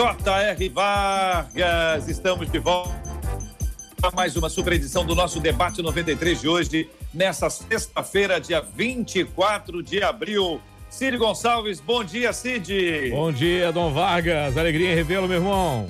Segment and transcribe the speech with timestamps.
[0.00, 0.68] J.R.
[0.70, 2.08] Vargas.
[2.08, 2.90] Estamos de volta
[4.02, 9.82] a mais uma super edição do nosso debate 93 de hoje, nessa sexta-feira, dia 24
[9.82, 10.58] de abril.
[10.88, 13.10] Cid Gonçalves, bom dia, Cid.
[13.10, 14.56] Bom dia, Dom Vargas.
[14.56, 15.86] Alegria em revê-lo, meu irmão.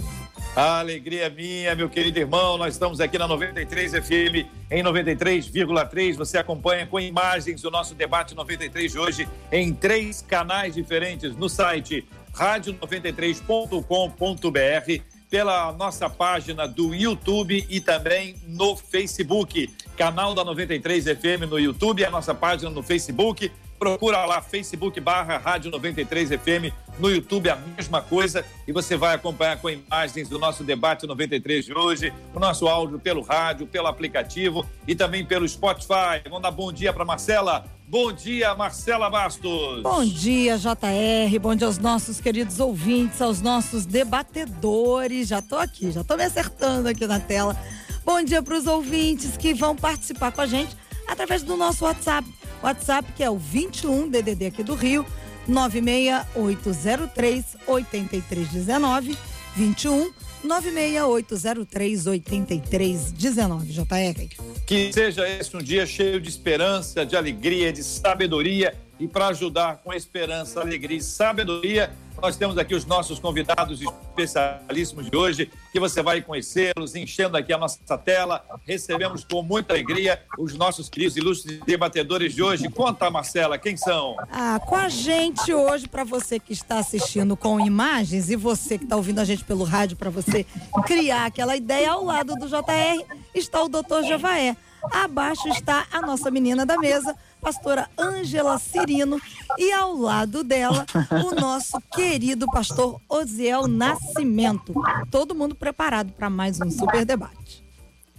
[0.56, 2.58] A alegria é minha, meu querido irmão.
[2.58, 6.16] Nós estamos aqui na 93 FM em 93,3.
[6.16, 11.48] Você acompanha com imagens o nosso debate 93 de hoje em três canais diferentes no
[11.48, 19.68] site rádio93.com.br, pela nossa página do YouTube e também no Facebook.
[19.96, 23.50] Canal da 93 FM no YouTube, a nossa página no Facebook
[23.80, 29.14] procura lá Facebook barra Rádio 93 FM, no YouTube a mesma coisa e você vai
[29.14, 33.86] acompanhar com imagens do nosso debate 93 de hoje, o nosso áudio pelo rádio, pelo
[33.86, 36.20] aplicativo e também pelo Spotify.
[36.24, 37.64] Vamos dar bom dia para Marcela.
[37.88, 39.82] Bom dia, Marcela Bastos.
[39.82, 41.38] Bom dia, JR.
[41.40, 45.26] Bom dia aos nossos queridos ouvintes, aos nossos debatedores.
[45.26, 47.56] Já tô aqui, já tô me acertando aqui na tela.
[48.04, 50.76] Bom dia para os ouvintes que vão participar com a gente
[51.10, 52.28] através do nosso WhatsApp.
[52.62, 55.04] WhatsApp que é o 21 DDD aqui do Rio,
[55.48, 59.18] 96803 8319
[59.56, 60.12] 21
[60.44, 64.28] 96803 8319 JR.
[64.66, 69.78] Que seja esse um dia cheio de esperança, de alegria, de sabedoria e para ajudar
[69.82, 75.80] com esperança, alegria e sabedoria nós temos aqui os nossos convidados especialíssimos de hoje, que
[75.80, 78.44] você vai conhecê-los, enchendo aqui a nossa tela.
[78.66, 82.68] Recebemos com muita alegria os nossos queridos ilustres debatedores de hoje.
[82.68, 84.16] Conta, Marcela, quem são?
[84.30, 88.84] Ah, com a gente hoje, para você que está assistindo com imagens e você que
[88.84, 90.44] está ouvindo a gente pelo rádio, para você
[90.84, 93.02] criar aquela ideia, ao lado do JR
[93.34, 94.56] está o doutor Javaé.
[94.90, 99.20] Abaixo está a nossa menina da mesa, pastora Ângela Cirino,
[99.58, 100.86] e ao lado dela,
[101.24, 104.74] o nosso querido pastor Osiel Nascimento.
[105.10, 107.62] Todo mundo preparado para mais um super debate.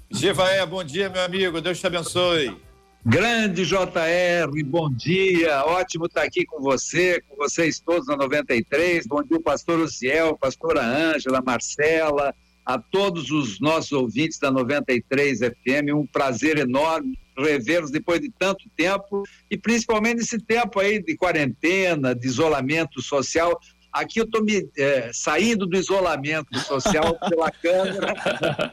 [0.09, 1.61] Givaé, bom dia, meu amigo.
[1.61, 2.55] Deus te abençoe.
[3.03, 5.63] Grande JR, bom dia.
[5.65, 9.07] Ótimo estar aqui com você, com vocês todos na 93.
[9.07, 12.35] Bom dia, pastor Osiel, pastora Ângela, Marcela,
[12.71, 15.93] a todos os nossos ouvintes da 93 FM.
[15.93, 22.15] Um prazer enorme revê-los depois de tanto tempo e principalmente nesse tempo aí de quarentena,
[22.15, 23.59] de isolamento social.
[23.91, 28.13] Aqui eu estou me é, saindo do isolamento social pela câmera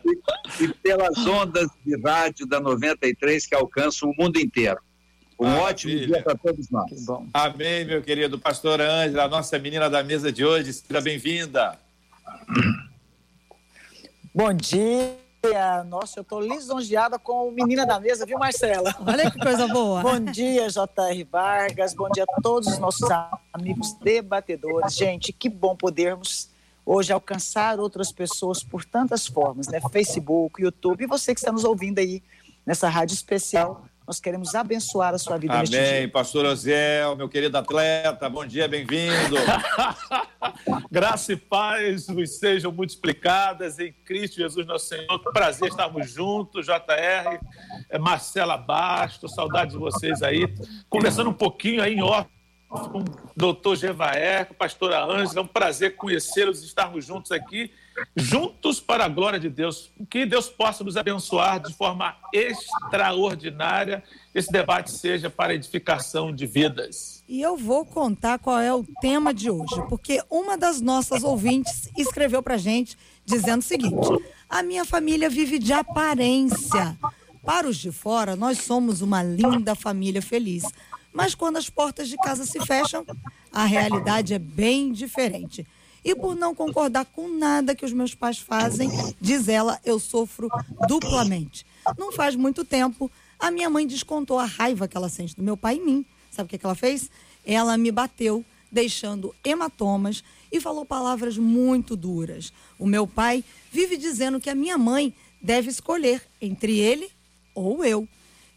[0.05, 4.79] e, e, pelas ondas de rádio da 93 que alcançam o mundo inteiro.
[5.41, 6.91] Um ah, ótimo dia para todos nós.
[7.33, 8.39] Amém, meu querido.
[8.39, 11.79] Pastora Ângela, nossa menina da mesa de hoje, seja bem-vinda.
[14.39, 15.19] Bom dia
[15.89, 18.95] nossa, eu estou lisonjeada com o Menina da Mesa, viu, Marcela?
[19.05, 20.01] Olha que coisa boa.
[20.01, 21.25] Bom dia, J.R.
[21.25, 21.93] Vargas.
[21.93, 23.09] Bom dia a todos os nossos
[23.53, 24.95] amigos debatedores.
[24.95, 26.51] Gente, que bom podermos
[26.87, 29.81] hoje alcançar outras pessoas por tantas formas, né?
[29.91, 32.23] Facebook, YouTube, e você que está nos ouvindo aí
[32.65, 35.71] nessa rádio especial nós queremos abençoar a sua vida Amém.
[35.71, 36.09] neste dia.
[36.09, 39.37] Pastor Oziel, meu querido atleta, bom dia, bem-vindo.
[40.91, 45.19] Graça e paz vos sejam multiplicadas em Cristo Jesus nosso Senhor.
[45.31, 47.39] Prazer estarmos juntos, JR,
[47.91, 50.55] é Marcela Basto, saudade de vocês aí.
[50.89, 52.31] Conversando um pouquinho aí em off
[52.67, 53.05] com o
[53.37, 57.71] doutor Gevaé, com a pastora Ângela, é um prazer conhecê-los, estarmos juntos aqui
[58.15, 59.91] juntos para a glória de Deus.
[60.09, 64.03] Que Deus possa nos abençoar de forma extraordinária.
[64.35, 67.23] Esse debate seja para edificação de vidas.
[67.29, 71.91] E eu vou contar qual é o tema de hoje, porque uma das nossas ouvintes
[71.97, 74.09] escreveu para gente dizendo o seguinte:
[74.49, 76.99] a minha família vive de aparência.
[77.45, 80.65] Para os de fora, nós somos uma linda família feliz.
[81.13, 83.05] Mas quando as portas de casa se fecham,
[83.53, 85.67] a realidade é bem diferente.
[86.05, 88.89] E por não concordar com nada que os meus pais fazem,
[89.21, 90.49] diz ela, eu sofro
[90.87, 91.67] duplamente.
[91.97, 95.57] Não faz muito tempo, a minha mãe descontou a raiva que ela sente do meu
[95.57, 96.07] pai em mim.
[96.31, 97.11] Sabe o que, que ela fez?
[97.45, 100.23] Ela me bateu, deixando hematomas
[100.53, 102.53] e falou palavras muito duras.
[102.79, 107.11] O meu pai vive dizendo que a minha mãe deve escolher entre ele
[107.55, 108.09] ou eu.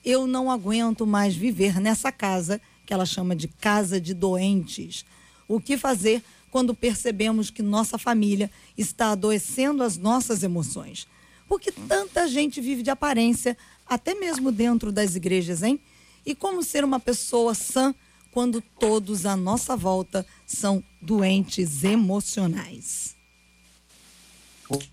[0.03, 5.05] Eu não aguento mais viver nessa casa que ela chama de casa de doentes.
[5.47, 11.07] O que fazer quando percebemos que nossa família está adoecendo as nossas emoções.
[11.47, 13.57] Porque tanta gente vive de aparência,
[13.87, 15.79] até mesmo dentro das igrejas, hein?
[16.25, 17.95] E como ser uma pessoa sã
[18.31, 23.15] quando todos à nossa volta são doentes emocionais?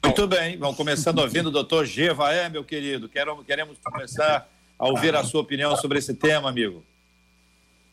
[0.02, 3.08] Muito bem, vamos começando ouvindo o doutor Geva, é, meu querido.
[3.46, 6.84] queremos começar a ouvir a sua opinião sobre esse tema, amigo.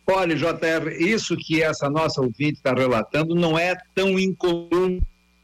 [0.08, 5.00] Olha, JR, isso que essa nossa ouvinte está relatando não é tão incomum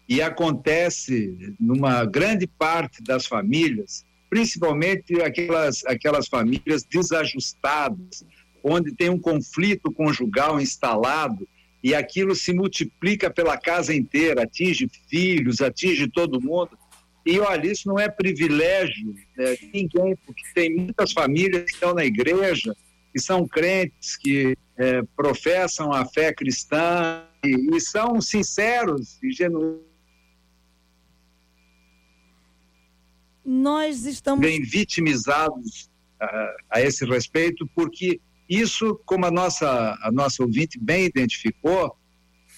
[0.08, 8.24] e acontece numa grande parte das famílias, principalmente aquelas, aquelas famílias desajustadas,
[8.64, 11.48] onde tem um conflito conjugal instalado
[11.84, 16.78] e aquilo se multiplica pela casa inteira, atinge filhos, atinge todo mundo.
[17.26, 21.94] E olha, isso não é privilégio né, de ninguém, porque tem muitas famílias que estão
[21.94, 22.76] na igreja,
[23.14, 29.82] que são crentes, que é, professam a fé cristã e, e são sinceros e genuínos.
[33.44, 34.40] Nós estamos.
[34.40, 41.06] Bem vitimizados a, a esse respeito, porque isso, como a nossa, a nossa ouvinte bem
[41.06, 41.96] identificou,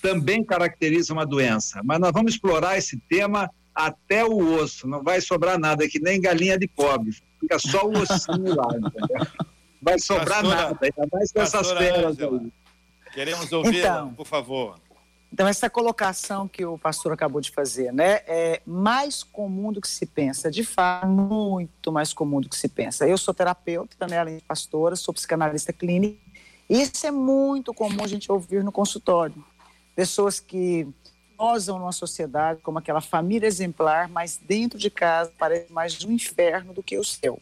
[0.02, 1.82] também caracteriza uma doença.
[1.84, 6.22] Mas nós vamos explorar esse tema até o osso, não vai sobrar nada, que nem
[6.22, 9.28] galinha de pobre, fica só o ossinho lá, entendeu?
[9.84, 12.18] Vai sobrar pastora, nada, ainda mais com essas feras.
[13.14, 14.80] Queremos ouvir, então, por favor.
[15.32, 19.88] Então, essa colocação que o pastor acabou de fazer, né, é mais comum do que
[19.88, 23.08] se pensa, de fato, muito mais comum do que se pensa.
[23.08, 26.20] Eu sou terapeuta, né, além de pastora, sou psicanalista clínica,
[26.70, 29.44] isso é muito comum a gente ouvir no consultório.
[29.96, 30.88] Pessoas que
[31.36, 36.74] posam numa sociedade como aquela família exemplar, mas dentro de casa parece mais um inferno
[36.74, 37.40] do que o céu.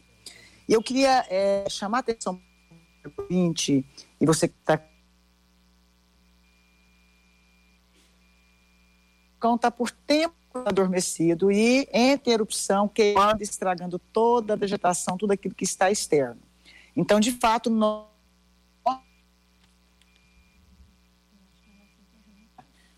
[0.71, 2.41] E eu queria é, chamar a atenção
[3.03, 3.85] do ouvinte,
[4.21, 4.81] e você que está
[9.37, 15.53] cão está por tempo adormecido e entre erupção, queimando, estragando toda a vegetação, tudo aquilo
[15.53, 16.39] que está externo.
[16.95, 18.07] Então, de fato, nós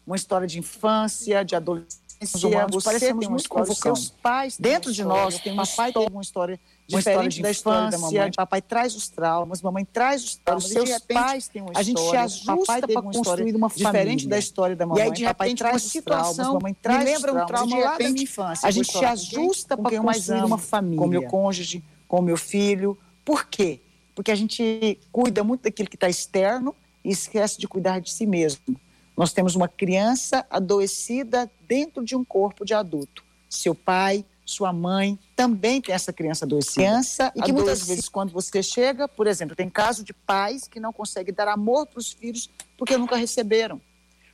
[0.05, 2.03] uma história de infância, de adolescência.
[2.47, 4.57] Humanos, parecemos muito com seus pais.
[4.59, 6.59] Dentro de nós tem uma papai tem uma história
[6.97, 8.31] diferente da história da mamãe.
[8.35, 10.65] Papai traz os traumas, mamãe traz os traumas.
[10.65, 11.79] Os seus repente, pais têm uma história.
[11.79, 13.91] A gente se ajusta para construir uma família.
[13.91, 15.03] Diferente da história da mamãe.
[15.03, 17.77] E aí, de papai repente, traz uma situação, traumas, mamãe traz me lembra um trauma
[17.77, 18.67] lá da minha infância.
[18.67, 20.97] A gente se ajusta para construir uma família.
[20.97, 22.97] Com meu cônjuge, com meu filho.
[23.25, 23.79] Por quê?
[24.15, 28.25] Porque a gente cuida muito daquilo que está externo e esquece de cuidar de si
[28.25, 28.79] mesmo.
[29.15, 33.23] Nós temos uma criança adoecida dentro de um corpo de adulto.
[33.49, 36.75] Seu pai, sua mãe também tem essa criança adoecida.
[36.75, 40.79] Criança e que muitas vezes quando você chega, por exemplo, tem caso de pais que
[40.79, 43.81] não conseguem dar amor para os filhos porque nunca receberam.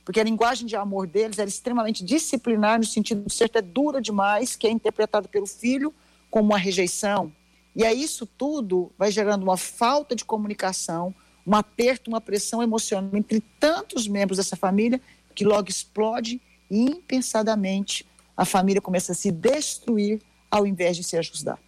[0.04, 4.00] Porque a linguagem de amor deles era extremamente disciplinar no sentido de ser até dura
[4.00, 5.94] demais, que é interpretado pelo filho
[6.30, 7.32] como uma rejeição.
[7.76, 11.14] E aí isso tudo vai gerando uma falta de comunicação,
[11.46, 15.00] um aperto, uma pressão emocional entre tantos membros dessa família
[15.34, 16.40] que logo explode
[16.70, 18.06] impensadamente
[18.40, 20.18] a família começa a se destruir
[20.50, 21.58] ao invés de se ajudar.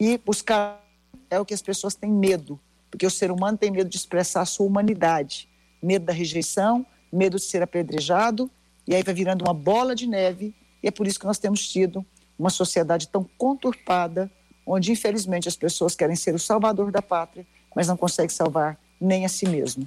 [0.00, 0.82] E buscar
[1.28, 2.58] é o que as pessoas têm medo,
[2.90, 5.46] porque o ser humano tem medo de expressar a sua humanidade,
[5.82, 8.50] medo da rejeição, medo de ser apedrejado,
[8.88, 11.68] e aí vai virando uma bola de neve, e é por isso que nós temos
[11.68, 12.02] tido
[12.38, 14.32] uma sociedade tão conturpada,
[14.64, 19.26] onde infelizmente as pessoas querem ser o salvador da pátria, mas não conseguem salvar nem
[19.26, 19.86] a si mesmo.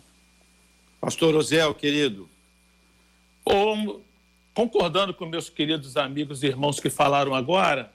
[1.01, 2.29] Pastor Ozel, querido.
[4.53, 7.91] Concordando com meus queridos amigos e irmãos que falaram agora,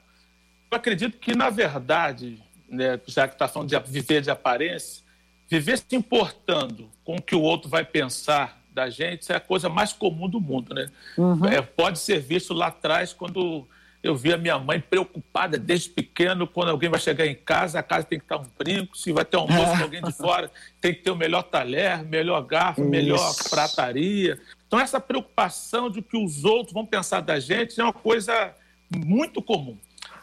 [0.70, 5.02] eu acredito que, na verdade, né, já que está falando de viver de aparência,
[5.48, 9.68] viver se importando com o que o outro vai pensar da gente é a coisa
[9.68, 10.74] mais comum do mundo.
[10.74, 10.88] Né?
[11.16, 11.46] Uhum.
[11.46, 13.66] É, pode ser visto lá atrás quando
[14.02, 17.83] eu vi a minha mãe preocupada desde pequeno, quando alguém vai chegar em casa, a
[17.83, 20.50] casa tem que estar um brinco, se vai ter um almoço com alguém de fora,
[20.81, 22.90] tem que ter o melhor talher, melhor garfo, Isso.
[22.90, 24.40] melhor prataria.
[24.67, 28.55] Então, essa preocupação de que os outros vão pensar da gente é uma coisa
[28.95, 29.76] muito comum.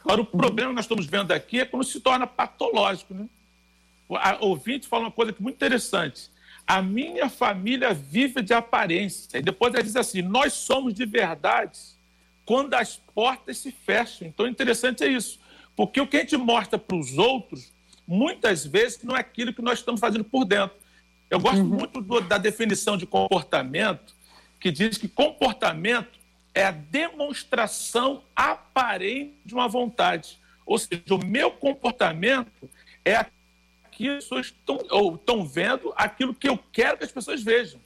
[0.03, 3.13] Agora, o problema que nós estamos vendo aqui é quando se torna patológico.
[3.13, 3.27] Né?
[4.39, 6.29] O ouvinte fala uma coisa que é muito interessante.
[6.65, 9.37] A minha família vive de aparência.
[9.37, 11.94] E depois ela diz assim: nós somos de verdade
[12.45, 14.27] quando as portas se fecham.
[14.27, 15.39] Então, interessante é isso.
[15.75, 17.73] Porque o que a gente mostra para os outros,
[18.07, 20.77] muitas vezes, não é aquilo que nós estamos fazendo por dentro.
[21.29, 21.65] Eu gosto uhum.
[21.65, 24.15] muito do, da definição de comportamento,
[24.59, 26.19] que diz que comportamento
[26.53, 30.39] é a demonstração aparente de uma vontade.
[30.65, 32.69] Ou seja, o meu comportamento
[33.03, 33.35] é aquilo
[33.91, 37.79] que as pessoas estão, ou estão vendo aquilo que eu quero que as pessoas vejam.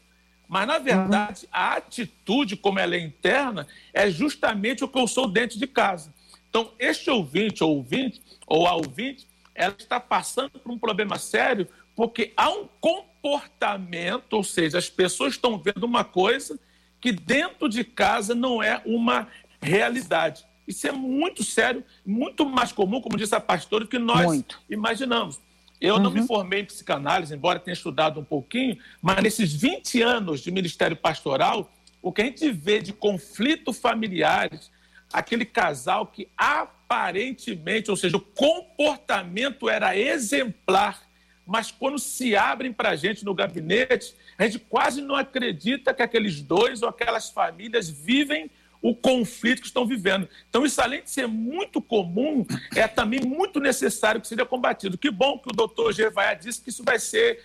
[0.49, 5.27] Mas, na verdade, a atitude, como ela é interna, é justamente o que eu sou
[5.27, 6.11] dentro de casa.
[6.49, 11.67] Então, este ouvinte ou ouvinte, ou a ouvinte, ela está passando por um problema sério
[11.95, 16.59] porque há um comportamento, ou seja, as pessoas estão vendo uma coisa
[16.99, 19.27] que dentro de casa não é uma
[19.61, 20.45] realidade.
[20.67, 24.59] Isso é muito sério, muito mais comum, como disse a pastora, do que nós muito.
[24.69, 25.39] imaginamos.
[25.79, 26.01] Eu uhum.
[26.01, 26.27] não me uhum.
[26.27, 31.71] formei em psicanálise, embora tenha estudado um pouquinho, mas nesses 20 anos de ministério pastoral,
[32.01, 34.71] o que a gente vê de conflito familiares,
[35.11, 41.01] aquele casal que aparentemente, ou seja, o comportamento era exemplar,
[41.45, 46.03] mas quando se abrem para a gente no gabinete, a gente quase não acredita que
[46.03, 50.27] aqueles dois ou aquelas famílias vivem o conflito que estão vivendo.
[50.49, 52.45] Então, isso, além de ser muito comum,
[52.75, 54.97] é também muito necessário que seja combatido.
[54.97, 57.43] Que bom que o doutor Gevaia disse que isso vai ser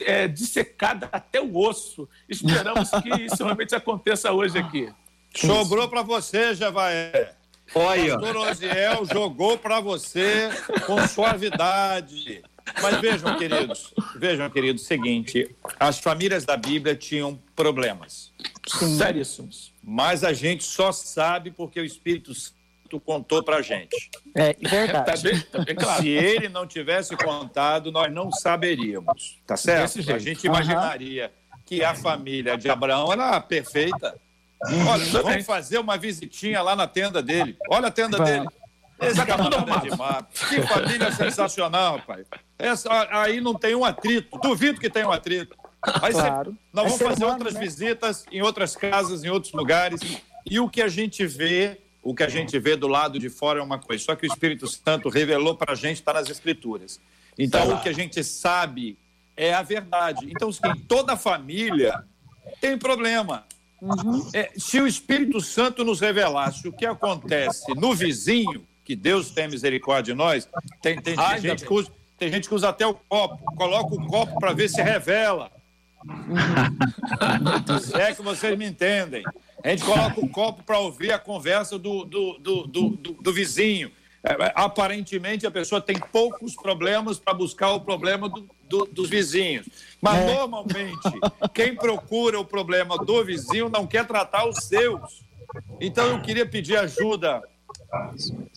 [0.00, 2.08] é, dissecado até o osso.
[2.28, 4.90] Esperamos que isso realmente aconteça hoje aqui.
[5.34, 7.36] Sobrou para você, Gevaia.
[7.74, 8.16] Olha.
[8.16, 10.50] O pastor Osiel jogou para você
[10.86, 12.42] com suavidade.
[12.82, 18.32] Mas vejam, queridos, vejam, queridos, o seguinte: as famílias da Bíblia tinham problemas.
[18.98, 19.72] Seríssimos.
[19.82, 24.10] Mas a gente só sabe porque o Espírito Santo contou pra gente.
[24.34, 25.04] É verdade.
[25.04, 26.02] tá bem, tá bem claro.
[26.02, 29.40] Se ele não tivesse contado, nós não saberíamos.
[29.46, 29.98] Tá certo?
[30.12, 31.58] A gente imaginaria uhum.
[31.64, 34.18] que a família de Abraão era perfeita.
[34.86, 37.56] Olha, vamos fazer uma visitinha lá na tenda dele.
[37.70, 38.46] Olha a tenda dele.
[39.00, 40.28] Esse camarada é de mapa.
[40.48, 42.24] Que família sensacional, pai.
[42.60, 44.38] Essa, aí não tem um atrito.
[44.38, 45.56] Duvido que tenha um atrito.
[45.82, 46.56] Aí claro.
[46.72, 47.60] nós vamos fazer humano, outras né?
[47.60, 50.00] visitas em outras casas, em outros lugares.
[50.44, 53.60] E o que a gente vê, o que a gente vê do lado de fora
[53.60, 54.04] é uma coisa.
[54.04, 57.00] Só que o Espírito Santo revelou para a gente, está nas Escrituras.
[57.38, 58.98] Então, tá o que a gente sabe
[59.36, 60.26] é a verdade.
[60.30, 62.04] Então, assim, toda família
[62.60, 63.44] tem problema.
[63.80, 64.28] Uhum.
[64.34, 69.48] É, se o Espírito Santo nos revelasse o que acontece no vizinho, que Deus tenha
[69.48, 70.46] misericórdia de nós,
[70.82, 71.90] tem, tem, Ai, gente, que usa,
[72.20, 75.50] tem gente que usa até o copo, coloca o copo para ver se revela.
[77.82, 79.24] se é que vocês me entendem.
[79.64, 83.90] A gente coloca o copo para ouvir a conversa do, do, do, do, do, vizinho.
[84.22, 89.08] É, é, aparentemente a pessoa tem poucos problemas para buscar o problema do, do, dos
[89.08, 89.66] vizinhos.
[89.98, 90.34] Mas é.
[90.34, 91.10] normalmente,
[91.54, 95.22] quem procura o problema do vizinho não quer tratar os seus.
[95.80, 97.42] Então eu queria pedir ajuda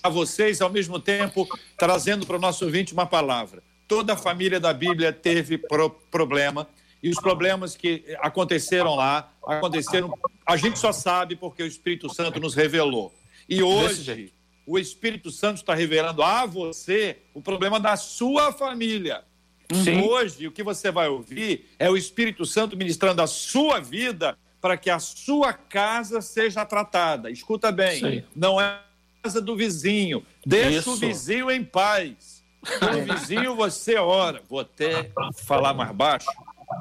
[0.01, 1.47] a vocês, ao mesmo tempo
[1.77, 3.63] trazendo para o nosso ouvinte uma palavra.
[3.87, 6.67] Toda a família da Bíblia teve pro problema
[7.01, 10.17] e os problemas que aconteceram lá aconteceram.
[10.45, 13.13] A gente só sabe porque o Espírito Santo nos revelou.
[13.47, 14.31] E hoje
[14.65, 19.23] o Espírito Santo está revelando a você o problema da sua família.
[19.71, 20.01] Sim.
[20.01, 24.77] Hoje, o que você vai ouvir é o Espírito Santo ministrando a sua vida para
[24.77, 27.29] que a sua casa seja tratada.
[27.29, 28.23] Escuta bem, Sim.
[28.35, 28.79] não é
[29.23, 30.23] casa do vizinho.
[30.45, 30.91] Deixa Isso.
[30.91, 32.43] o vizinho em paz.
[32.61, 34.41] O vizinho você ora.
[34.49, 35.09] Vou até
[35.45, 36.29] falar mais baixo.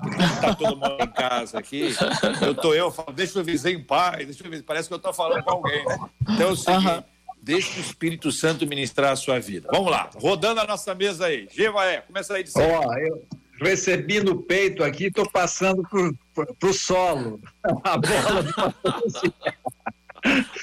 [0.06, 1.94] Está todo mundo em casa aqui.
[2.40, 4.26] Eu tô eu, falo, deixa o vizinho em paz.
[4.26, 4.64] Deixa o vizinho.
[4.64, 5.84] Parece que eu estou falando com alguém.
[5.84, 5.98] Né?
[6.22, 6.86] Então é o seguinte.
[6.86, 7.02] Uhum.
[7.44, 9.68] Deixe o Espírito Santo ministrar a sua vida.
[9.72, 11.48] Vamos lá, rodando a nossa mesa aí.
[11.50, 12.64] Gevaé, começa aí de cima.
[12.64, 13.26] Ó, eu
[13.60, 17.40] recebi no peito aqui, estou passando para o solo.
[17.82, 19.34] A bola do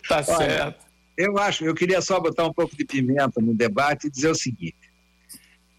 [0.07, 0.88] Tá certo.
[1.19, 4.35] Eu acho, eu queria só botar um pouco de pimenta no debate e dizer o
[4.35, 4.89] seguinte: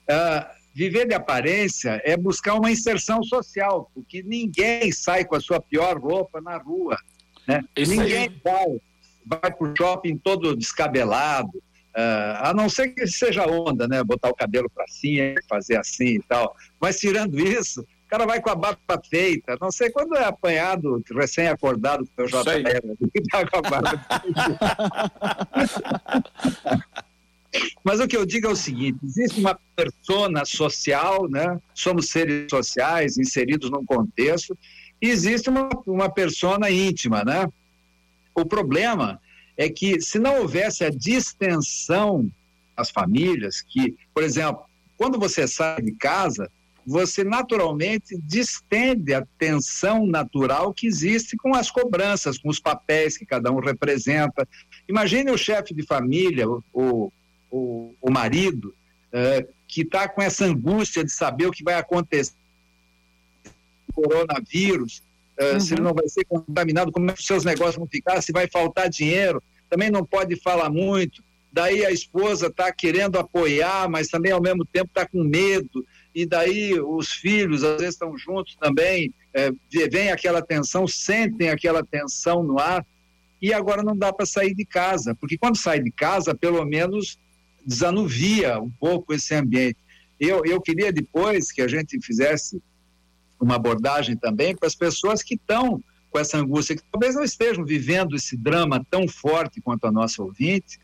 [0.02, 5.58] uh, viver de aparência é buscar uma inserção social, porque ninguém sai com a sua
[5.58, 6.98] pior roupa na rua,
[7.48, 7.62] né?
[7.74, 8.40] ninguém aí.
[8.44, 8.66] vai,
[9.24, 14.04] vai para o shopping todo descabelado, uh, a não ser que seja onda, né?
[14.04, 16.54] Botar o cabelo para cima, fazer assim e tal.
[16.78, 19.56] Mas tirando isso, cara vai com a barba feita.
[19.60, 22.80] Não sei quando é apanhado, recém-acordado com o JR,
[23.30, 24.00] tá com a barba
[27.82, 31.60] Mas o que eu digo é o seguinte: existe uma persona social, né?
[31.72, 34.58] Somos seres sociais inseridos num contexto,
[35.00, 37.48] e existe uma, uma persona íntima, né?
[38.34, 39.20] O problema
[39.56, 42.30] é que se não houvesse a distensão
[42.76, 44.62] das famílias, que, por exemplo,
[44.96, 46.50] quando você sai de casa,
[46.90, 53.24] você naturalmente distende a tensão natural que existe com as cobranças, com os papéis que
[53.24, 54.46] cada um representa.
[54.88, 57.12] Imagine o chefe de família, o,
[57.48, 58.74] o, o marido,
[59.14, 62.32] uh, que está com essa angústia de saber o que vai acontecer
[63.94, 65.00] com o coronavírus,
[65.40, 65.60] uh, uhum.
[65.60, 68.32] se ele não vai ser contaminado, como é que os seus negócios vão ficar, se
[68.32, 71.22] vai faltar dinheiro, também não pode falar muito.
[71.52, 76.26] Daí a esposa está querendo apoiar, mas também ao mesmo tempo está com medo e
[76.26, 79.50] daí os filhos às vezes estão juntos também é,
[79.90, 82.84] vem aquela tensão, sentem aquela tensão no ar,
[83.40, 87.18] e agora não dá para sair de casa, porque quando sai de casa, pelo menos
[87.64, 89.78] desanuvia um pouco esse ambiente.
[90.18, 92.62] Eu, eu queria depois que a gente fizesse
[93.40, 97.64] uma abordagem também para as pessoas que estão com essa angústia, que talvez não estejam
[97.64, 100.78] vivendo esse drama tão forte quanto a nossa ouvinte,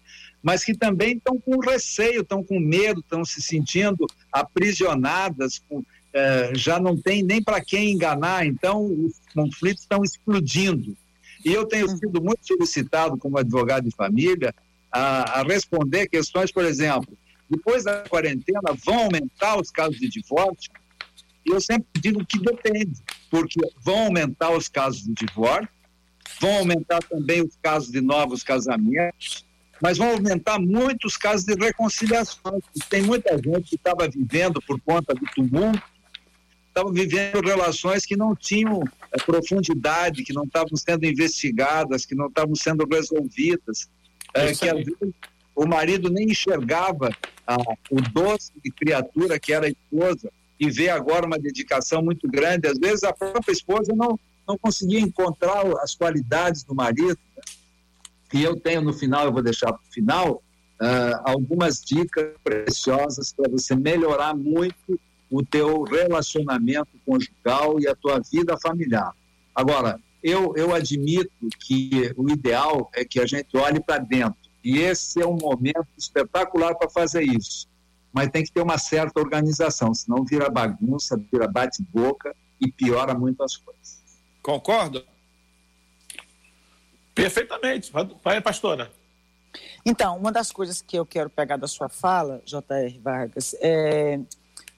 [0.47, 6.53] mas que também estão com receio, estão com medo, estão se sentindo aprisionadas, com, eh,
[6.55, 10.97] já não tem nem para quem enganar, então os conflitos estão explodindo.
[11.45, 14.55] E eu tenho sido muito solicitado, como advogado de família,
[14.89, 17.19] a, a responder questões, por exemplo,
[17.51, 20.71] depois da quarentena, vão aumentar os casos de divórcio?
[21.45, 25.69] E eu sempre digo que depende, porque vão aumentar os casos de divórcio,
[26.41, 29.45] vão aumentar também os casos de novos casamentos,
[29.81, 32.61] mas vão aumentar muitos casos de reconciliação.
[32.89, 35.83] Tem muita gente que estava vivendo por conta do tumulto,
[36.69, 42.27] estava vivendo relações que não tinham é, profundidade, que não estavam sendo investigadas, que não
[42.27, 43.89] estavam sendo resolvidas,
[44.35, 45.15] é, que às vezes
[45.55, 47.11] o marido nem enxergava
[47.47, 47.57] ah,
[47.91, 50.31] o doce de criatura que era a esposa
[50.61, 52.69] e vê agora uma dedicação muito grande.
[52.69, 57.19] Às vezes a própria esposa não, não conseguia encontrar as qualidades do marido.
[58.33, 60.43] E eu tenho no final, eu vou deixar para o final,
[60.81, 64.99] uh, algumas dicas preciosas para você melhorar muito
[65.31, 69.13] o teu relacionamento conjugal e a tua vida familiar.
[69.55, 71.31] Agora, eu, eu admito
[71.61, 74.37] que o ideal é que a gente olhe para dentro.
[74.63, 77.69] E esse é um momento espetacular para fazer isso.
[78.13, 83.43] Mas tem que ter uma certa organização, senão vira bagunça, vira bate-boca e piora muito
[83.43, 84.03] as coisas.
[84.43, 85.05] Concordo?
[87.27, 87.93] Perfeitamente.
[88.23, 88.89] Vai, pastora.
[89.85, 93.01] Então, uma das coisas que eu quero pegar da sua fala, J.R.
[93.01, 94.21] Vargas, é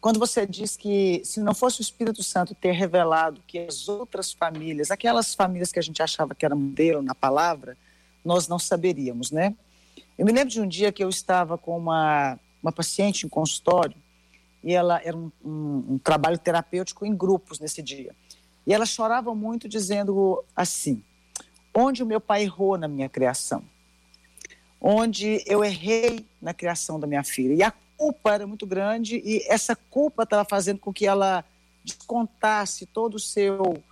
[0.00, 4.32] quando você diz que se não fosse o Espírito Santo ter revelado que as outras
[4.32, 7.76] famílias, aquelas famílias que a gente achava que era modelo na palavra,
[8.24, 9.54] nós não saberíamos, né?
[10.16, 13.96] Eu me lembro de um dia que eu estava com uma, uma paciente em consultório
[14.64, 18.14] e ela era um, um, um trabalho terapêutico em grupos nesse dia.
[18.66, 21.02] E ela chorava muito dizendo assim:
[21.78, 23.62] onde o meu pai errou na minha criação,
[24.80, 27.54] onde eu errei na criação da minha filha.
[27.54, 31.44] E a culpa era muito grande e essa culpa estava fazendo com que ela
[31.84, 33.82] descontasse todo o seu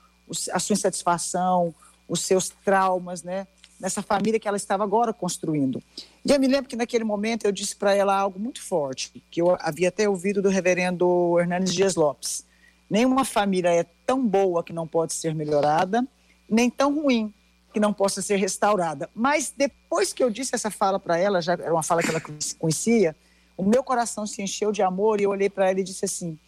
[0.53, 1.72] a sua insatisfação,
[2.09, 3.46] os seus traumas, né?
[3.79, 5.81] Nessa família que ela estava agora construindo.
[6.25, 9.40] E eu me lembro que naquele momento eu disse para ela algo muito forte, que
[9.40, 12.44] eu havia até ouvido do reverendo Hernandes Dias Lopes.
[12.90, 16.05] Nenhuma família é tão boa que não pode ser melhorada,
[16.49, 17.33] nem tão ruim
[17.77, 19.11] que não possa ser restaurada.
[19.15, 22.23] Mas depois que eu disse essa fala para ela, já era uma fala que ela
[22.59, 23.15] conhecia,
[23.55, 26.39] o meu coração se encheu de amor e eu olhei para ela e disse assim: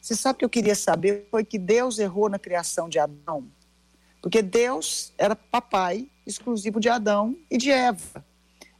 [0.00, 1.28] Você sabe o que eu queria saber?
[1.30, 3.46] Foi que Deus errou na criação de Adão.
[4.22, 8.24] Porque Deus era papai exclusivo de Adão e de Eva.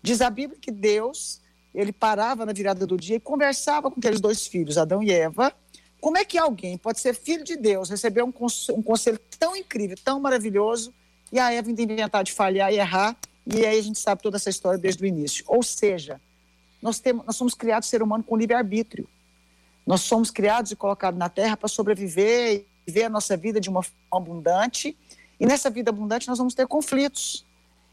[0.00, 1.42] Diz a Bíblia que Deus,
[1.74, 5.52] ele parava na virada do dia e conversava com aqueles dois filhos, Adão e Eva.
[6.00, 8.32] Como é que alguém pode ser filho de Deus, receber um,
[8.70, 10.94] um conselho tão incrível, tão maravilhoso,
[11.32, 13.16] e a Eva inventar de falhar e errar,
[13.46, 15.44] e aí a gente sabe toda essa história desde o início.
[15.46, 16.20] Ou seja,
[16.82, 19.08] nós, temos, nós somos criados ser humano com livre-arbítrio.
[19.86, 23.68] Nós somos criados e colocados na Terra para sobreviver e viver a nossa vida de
[23.68, 24.96] uma forma abundante.
[25.38, 27.44] E nessa vida abundante nós vamos ter conflitos.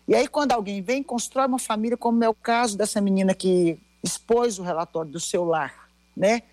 [0.08, 3.78] E aí, quando alguém vem, constrói uma família, como é o caso dessa menina que
[4.04, 6.44] expôs o relatório do seu lar, né?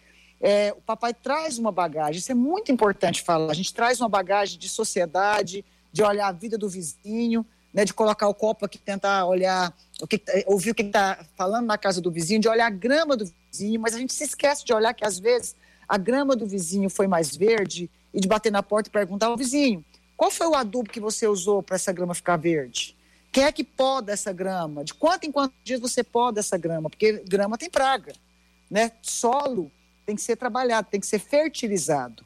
[0.40, 3.50] É, o papai traz uma bagagem, isso é muito importante falar.
[3.50, 7.94] A gente traz uma bagagem de sociedade, de olhar a vida do vizinho, né, de
[7.94, 12.00] colocar o copo aqui, tentar olhar, o que, ouvir o que está falando na casa
[12.00, 14.92] do vizinho, de olhar a grama do vizinho, mas a gente se esquece de olhar
[14.92, 15.54] que às vezes
[15.88, 19.36] a grama do vizinho foi mais verde e de bater na porta e perguntar ao
[19.36, 19.84] vizinho:
[20.16, 22.96] qual foi o adubo que você usou para essa grama ficar verde?
[23.30, 24.82] Quem é que poda essa grama?
[24.82, 26.90] De quanto em quanto dias você poda essa grama?
[26.90, 28.12] Porque grama tem praga,
[28.68, 28.90] né?
[29.00, 29.70] Solo
[30.04, 32.24] tem que ser trabalhado, tem que ser fertilizado.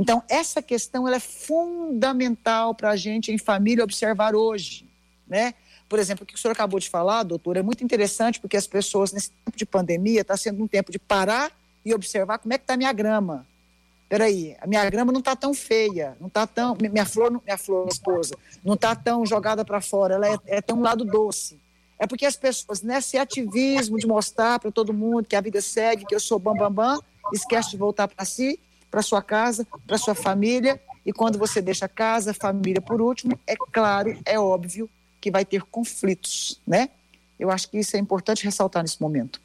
[0.00, 4.90] Então, essa questão é fundamental para a gente, em família, observar hoje
[5.30, 5.54] né?
[5.88, 8.66] Por exemplo, o que o senhor acabou de falar, doutor, é muito interessante porque as
[8.66, 11.52] pessoas, nesse tempo de pandemia, está sendo um tempo de parar
[11.84, 13.46] e observar como é que está a minha grama.
[14.08, 16.76] Peraí, a minha grama não está tão feia, não está tão.
[16.80, 20.60] Minha flor, minha flor, minha esposa, não está tão jogada para fora, ela é, é,
[20.60, 21.58] tem um lado doce.
[21.96, 26.06] É porque as pessoas, nesse ativismo de mostrar para todo mundo que a vida segue,
[26.06, 28.58] que eu sou bambambam, bam, bam, esquece de voltar para si,
[28.90, 30.80] para sua casa, para sua família.
[31.04, 34.88] E quando você deixa casa, família por último, é claro, é óbvio
[35.20, 36.90] que vai ter conflitos, né?
[37.38, 39.40] Eu acho que isso é importante ressaltar nesse momento.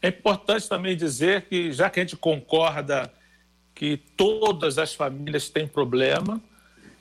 [0.00, 3.12] É importante também dizer que, já que a gente concorda
[3.74, 6.40] que todas as famílias têm problema,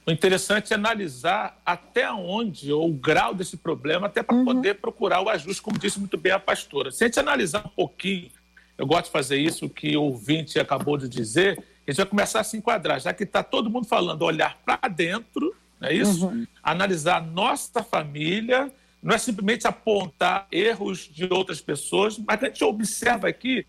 [0.05, 4.45] o interessante é analisar até onde, ou o grau desse problema, até para uhum.
[4.45, 6.91] poder procurar o ajuste, como disse muito bem a pastora.
[6.91, 8.31] Se a gente analisar um pouquinho,
[8.77, 12.41] eu gosto de fazer isso que o ouvinte acabou de dizer, a gente vai começar
[12.41, 16.27] a se enquadrar, já que está todo mundo falando, olhar para dentro, não é isso?
[16.27, 16.45] Uhum.
[16.61, 23.27] Analisar nossa família, não é simplesmente apontar erros de outras pessoas, mas a gente observa
[23.27, 23.65] aqui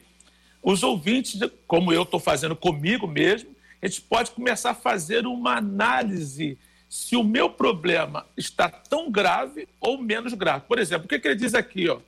[0.62, 5.56] os ouvintes, como eu estou fazendo comigo mesmo, a gente pode começar a fazer uma
[5.56, 10.64] análise se o meu problema está tão grave ou menos grave.
[10.66, 11.88] Por exemplo, o que, que ele diz aqui?
[11.88, 12.00] Ó?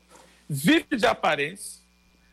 [0.49, 1.80] Vive de aparência,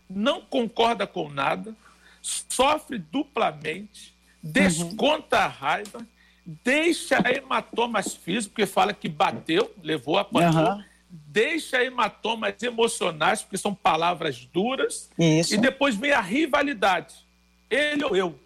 [0.10, 1.76] não concorda com nada,
[2.22, 6.06] sofre duplamente, desconta a raiva,
[6.46, 10.84] deixa hematomas físicos, porque fala que bateu, levou, apanhou, uhum.
[11.10, 15.54] deixa hematomas emocionais, porque são palavras duras, Isso.
[15.54, 17.16] e depois vem a rivalidade,
[17.70, 18.40] ele ou eu.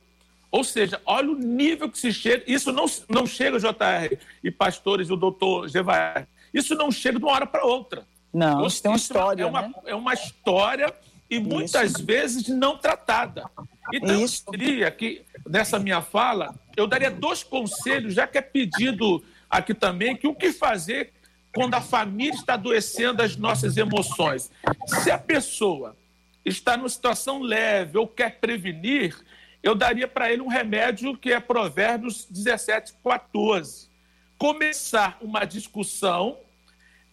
[0.51, 2.43] Ou seja, olha o nível que se chega.
[2.45, 6.27] Isso não, não chega, JR e pastores e o doutor Gevaer.
[6.53, 8.05] Isso não chega de uma hora para outra.
[8.33, 9.43] Não, isso tem uma história.
[9.43, 9.73] É uma, né?
[9.85, 10.93] é uma história
[11.31, 12.05] e muitas isso.
[12.05, 13.49] vezes não tratada.
[13.93, 14.43] Então, isso.
[14.47, 19.73] eu diria que, nessa minha fala, eu daria dois conselhos, já que é pedido aqui
[19.73, 21.13] também, que o que fazer
[21.53, 24.51] quando a família está adoecendo as nossas emoções.
[24.85, 25.95] Se a pessoa
[26.43, 29.17] está numa situação leve ou quer prevenir,
[29.63, 33.89] eu daria para ele um remédio que é Provérbios 17, 14.
[34.37, 36.37] Começar uma discussão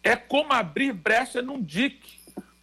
[0.03, 2.18] é como abrir brecha num dique.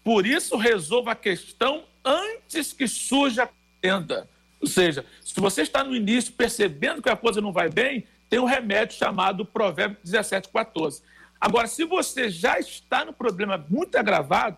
[0.06, 3.50] Por isso, resolva a questão antes que surja a
[3.82, 4.30] tenda.
[4.62, 8.38] Ou seja, se você está no início percebendo que a coisa não vai bem, tem
[8.38, 11.02] um remédio chamado Provérbio 17, 14.
[11.42, 14.58] Agora, se você já está no problema muito agravado,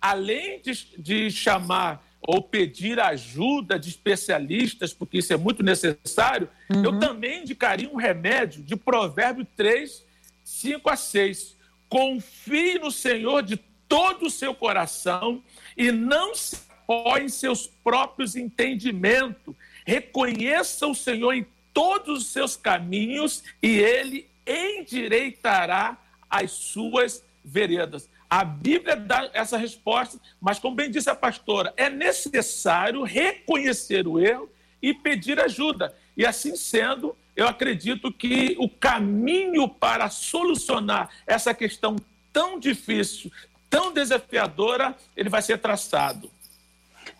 [0.00, 6.84] além de, de chamar ou pedir ajuda de especialistas, porque isso é muito necessário, uhum.
[6.84, 10.04] eu também indicaria um remédio de Provérbio 3,
[10.42, 11.56] 5 a 6.
[11.88, 15.42] Confie no Senhor de todo o seu coração
[15.76, 19.54] e não se apoie em seus próprios entendimentos.
[19.86, 25.96] Reconheça o Senhor em todos os seus caminhos e ele endireitará
[26.28, 28.08] as suas veredas.
[28.28, 34.20] A Bíblia dá essa resposta, mas como bem disse a pastora, é necessário reconhecer o
[34.20, 34.50] erro
[34.82, 35.94] e pedir ajuda.
[36.16, 41.96] E assim sendo, eu acredito que o caminho para solucionar essa questão
[42.32, 43.32] tão difícil,
[43.68, 46.30] tão desafiadora, ele vai ser traçado.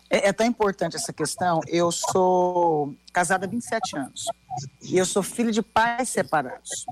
[0.09, 1.61] É, é, tão importante essa questão.
[1.67, 4.25] Eu sou casada há 27 anos
[4.81, 6.85] e eu sou filho de pais separados.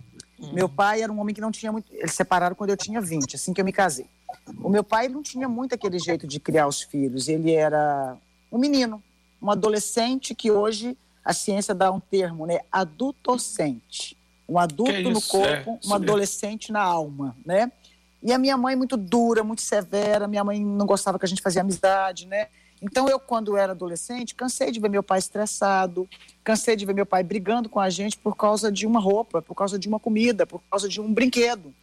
[0.54, 1.92] Meu pai era um homem que não tinha muito.
[1.92, 4.06] Eles separaram quando eu tinha 20, assim que eu me casei.
[4.62, 7.28] O meu pai não tinha muito aquele jeito de criar os filhos.
[7.28, 8.16] Ele era
[8.52, 9.02] um menino,
[9.42, 12.60] um adolescente que hoje a ciência dá um termo, né?
[12.72, 14.16] Adultocente.
[14.48, 17.70] Um adulto no corpo, é, um adolescente na alma, né?
[18.22, 20.28] E a minha mãe muito dura, muito severa.
[20.28, 22.48] Minha mãe não gostava que a gente fazia amizade, né?
[22.82, 26.08] Então, eu, quando era adolescente, cansei de ver meu pai estressado,
[26.44, 29.56] cansei de ver meu pai brigando com a gente por causa de uma roupa, por
[29.56, 31.74] causa de uma comida, por causa de um brinquedo.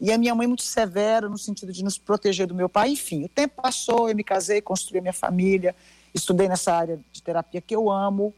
[0.00, 2.90] E a minha mãe muito severa no sentido de nos proteger do meu pai.
[2.90, 5.74] Enfim, o tempo passou, eu me casei, construí a minha família,
[6.12, 8.32] estudei nessa área de terapia que eu amo.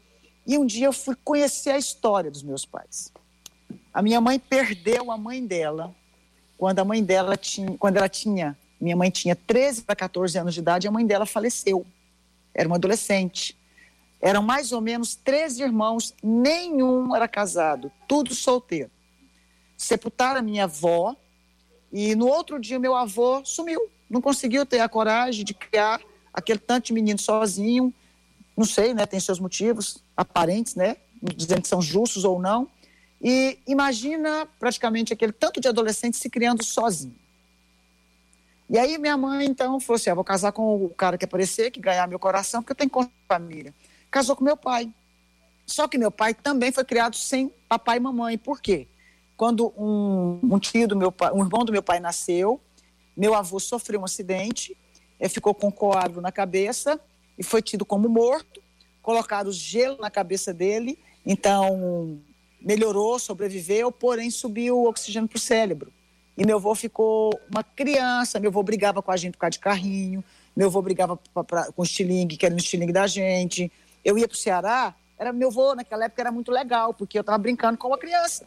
[0.45, 3.11] E um dia eu fui conhecer a história dos meus pais.
[3.93, 5.93] A minha mãe perdeu a mãe dela
[6.57, 10.53] quando a mãe dela tinha, quando ela tinha, minha mãe tinha 13 para 14 anos
[10.53, 11.85] de idade, a mãe dela faleceu
[12.57, 13.55] era uma adolescente.
[14.19, 18.89] Eram mais ou menos 13 irmãos, nenhum era casado, tudo solteiro.
[19.77, 21.15] Sepultaram a minha avó
[21.93, 23.79] e no outro dia meu avô sumiu.
[24.09, 26.01] Não conseguiu ter a coragem de criar
[26.33, 27.93] aquele tanto de menino sozinho.
[28.55, 29.05] Não sei, né?
[29.05, 30.97] Tem seus motivos aparentes, né?
[31.21, 32.67] Dizendo que são justos ou não.
[33.21, 37.15] E imagina praticamente aquele tanto de adolescente se criando sozinho.
[38.69, 41.71] E aí minha mãe, então, falou assim, ah, vou casar com o cara que aparecer,
[41.71, 43.73] que ganhar meu coração, porque eu tenho conta família.
[44.11, 44.91] Casou com meu pai.
[45.65, 48.37] Só que meu pai também foi criado sem papai e mamãe.
[48.37, 48.87] Por quê?
[49.37, 52.59] Quando um, um tio do meu pai, um irmão do meu pai nasceu,
[53.15, 54.77] meu avô sofreu um acidente,
[55.29, 56.99] ficou com coágulo na cabeça
[57.37, 58.61] e foi tido como morto,
[59.01, 62.19] colocaram gelo na cabeça dele, então
[62.67, 65.89] melhorou, sobreviveu, porém subiu o oxigênio para o cérebro.
[66.37, 69.59] E meu avô ficou uma criança, meu avô brigava com a gente por causa de
[69.59, 70.21] carrinho,
[70.53, 73.71] meu avô brigava pra, pra, com o estilingue, querendo o estilingue da gente.
[74.03, 77.21] Eu ia para o Ceará, era, meu avô naquela época era muito legal, porque eu
[77.21, 78.45] estava brincando com uma criança.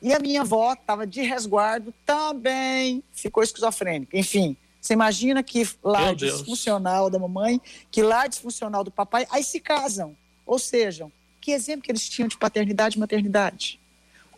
[0.00, 4.16] E a minha avó estava de resguardo, também ficou esquizofrênica.
[4.16, 7.60] Enfim, você imagina que lá disfuncional da mamãe,
[7.90, 10.16] que lá disfuncional do papai, aí se casam.
[10.46, 11.12] Ou seja,
[11.42, 13.82] que exemplo que eles tinham de paternidade e maternidade?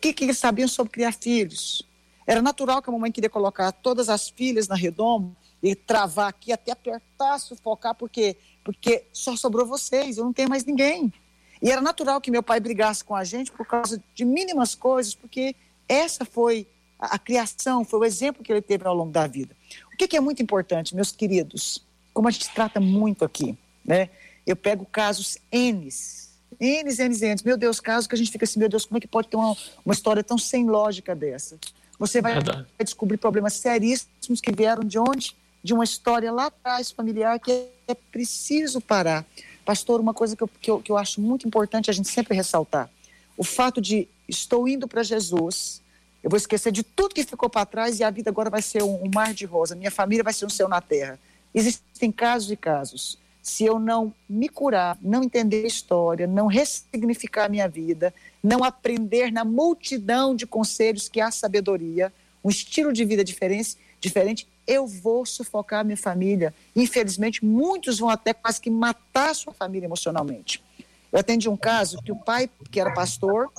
[0.05, 1.81] que, que eles sabiam sobre criar filhos.
[2.27, 6.51] Era natural que a mamãe queria colocar todas as filhas na redoma e travar aqui
[6.51, 11.13] até apertar, sufocar, porque porque só sobrou vocês, eu não tenho mais ninguém.
[11.61, 15.13] E era natural que meu pai brigasse com a gente por causa de mínimas coisas,
[15.13, 15.55] porque
[15.87, 16.67] essa foi
[16.99, 19.55] a, a criação, foi o exemplo que ele teve ao longo da vida.
[19.93, 24.09] O que, que é muito importante, meus queridos, como a gente trata muito aqui, né?
[24.47, 26.24] Eu pego casos N's,
[26.59, 27.43] N's, N's, N's.
[27.43, 29.37] Meu Deus, casos que a gente fica assim, meu Deus, como é que pode ter
[29.37, 31.57] uma, uma história tão sem lógica dessa?
[31.97, 35.35] Você vai, vai descobrir problemas seríssimos que vieram de onde?
[35.63, 39.25] De uma história lá atrás, familiar, que é preciso parar.
[39.63, 42.35] Pastor, uma coisa que eu, que eu, que eu acho muito importante a gente sempre
[42.35, 42.89] ressaltar:
[43.35, 45.81] o fato de estou indo para Jesus,
[46.23, 48.83] eu vou esquecer de tudo que ficou para trás e a vida agora vai ser
[48.83, 51.19] um, um, mar de rosa, minha família vai ser um céu na terra.
[51.53, 53.17] Existem casos e casos.
[53.45, 58.63] Se eu não me curar, não entender a história, não ressignificar a minha vida, não
[58.63, 62.11] aprender na multidão de conselhos que há sabedoria,
[62.43, 66.55] um estilo de vida diferente, diferente eu vou sufocar a minha família.
[66.75, 70.63] Infelizmente, muitos vão até quase que matar a sua família emocionalmente.
[71.11, 73.53] Eu atendi um caso que o pai, que era pastor,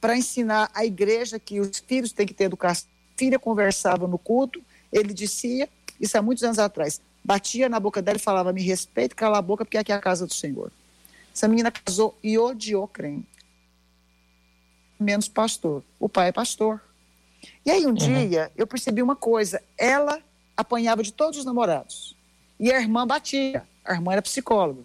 [0.00, 4.16] para ensinar a igreja que os filhos têm que ter educação, a filha conversava no
[4.16, 5.68] culto, ele dizia,
[6.00, 9.42] isso há muitos anos atrás, batia na boca dela e falava, me respeite, cala a
[9.42, 10.70] boca, porque aqui é a casa do Senhor.
[11.34, 13.26] Essa menina casou e odiou crente.
[15.00, 15.82] Menos pastor.
[15.98, 16.80] O pai é pastor.
[17.64, 17.94] E aí um uhum.
[17.94, 20.22] dia eu percebi uma coisa, ela
[20.56, 22.16] apanhava de todos os namorados.
[22.60, 23.66] E a irmã batia.
[23.84, 24.82] A irmã era psicóloga.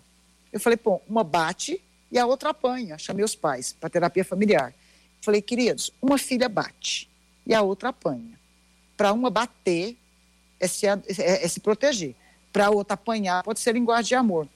[0.51, 2.97] Eu falei, pô, uma bate e a outra apanha.
[2.97, 4.73] Chamei os pais para terapia familiar.
[5.21, 7.09] Falei, queridos, uma filha bate
[7.45, 8.39] e a outra apanha.
[8.97, 9.95] Para uma bater
[10.59, 12.15] é se, é, é se proteger.
[12.51, 14.47] Para outra apanhar pode ser linguagem de amor.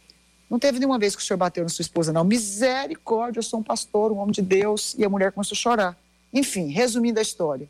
[0.50, 2.24] Não teve nenhuma vez que o senhor bateu na sua esposa, não.
[2.24, 4.96] Misericórdia, eu sou um pastor, um homem de Deus.
[4.98, 5.98] E a mulher começou a chorar.
[6.32, 7.68] Enfim, resumindo a história.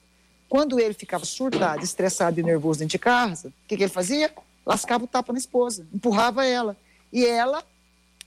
[0.49, 4.33] Quando ele ficava surtado, estressado e nervoso dentro de casa, o que, que ele fazia?
[4.65, 6.77] Lascava o tapa na esposa, empurrava ela.
[7.11, 7.63] E ela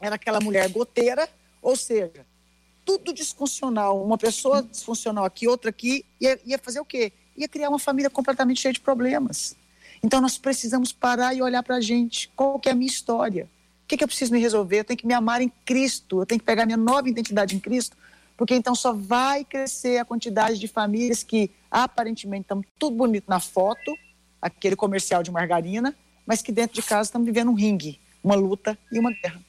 [0.00, 1.28] era aquela mulher goteira,
[1.62, 2.26] ou seja,
[2.84, 4.02] tudo disfuncional.
[4.02, 7.12] Uma pessoa disfuncional aqui, outra aqui, ia, ia fazer o quê?
[7.36, 9.56] Ia criar uma família completamente cheia de problemas.
[10.06, 12.30] Então nós precisamos parar e olhar para a gente.
[12.36, 13.50] Qual que é a minha história?
[13.82, 14.78] O que, que eu preciso me resolver?
[14.78, 17.58] Eu tenho que me amar em Cristo, eu tenho que pegar minha nova identidade em
[17.58, 17.96] Cristo,
[18.36, 23.40] porque então só vai crescer a quantidade de famílias que aparentemente estão tudo bonito na
[23.40, 23.98] foto,
[24.40, 25.92] aquele comercial de margarina,
[26.24, 29.40] mas que dentro de casa estamos vivendo um ringue, uma luta e uma guerra.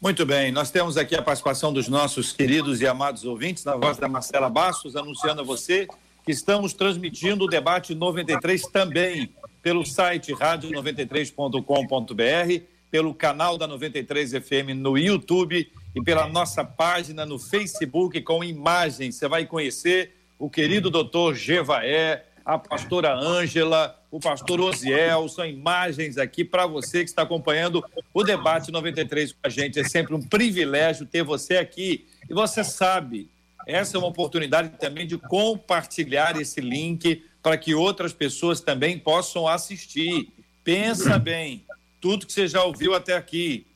[0.00, 3.98] Muito bem, nós temos aqui a participação dos nossos queridos e amados ouvintes, na voz
[3.98, 5.86] da Marcela Bastos, anunciando a você
[6.24, 9.30] que estamos transmitindo o debate 93 também
[9.62, 17.38] pelo site rádio93.com.br, pelo canal da 93 FM no YouTube e pela nossa página no
[17.38, 19.16] Facebook com imagens.
[19.16, 26.18] Você vai conhecer o querido doutor Gevaé, a pastora Ângela, o pastor Osiel, são imagens
[26.18, 29.78] aqui para você que está acompanhando o debate 93 com a gente.
[29.78, 32.06] É sempre um privilégio ter você aqui.
[32.28, 33.30] E você sabe,
[33.66, 39.48] essa é uma oportunidade também de compartilhar esse link para que outras pessoas também possam
[39.48, 40.28] assistir.
[40.62, 41.64] Pensa bem,
[42.00, 43.66] tudo que você já ouviu até aqui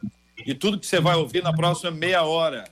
[0.46, 2.64] e tudo que você vai ouvir na próxima meia hora.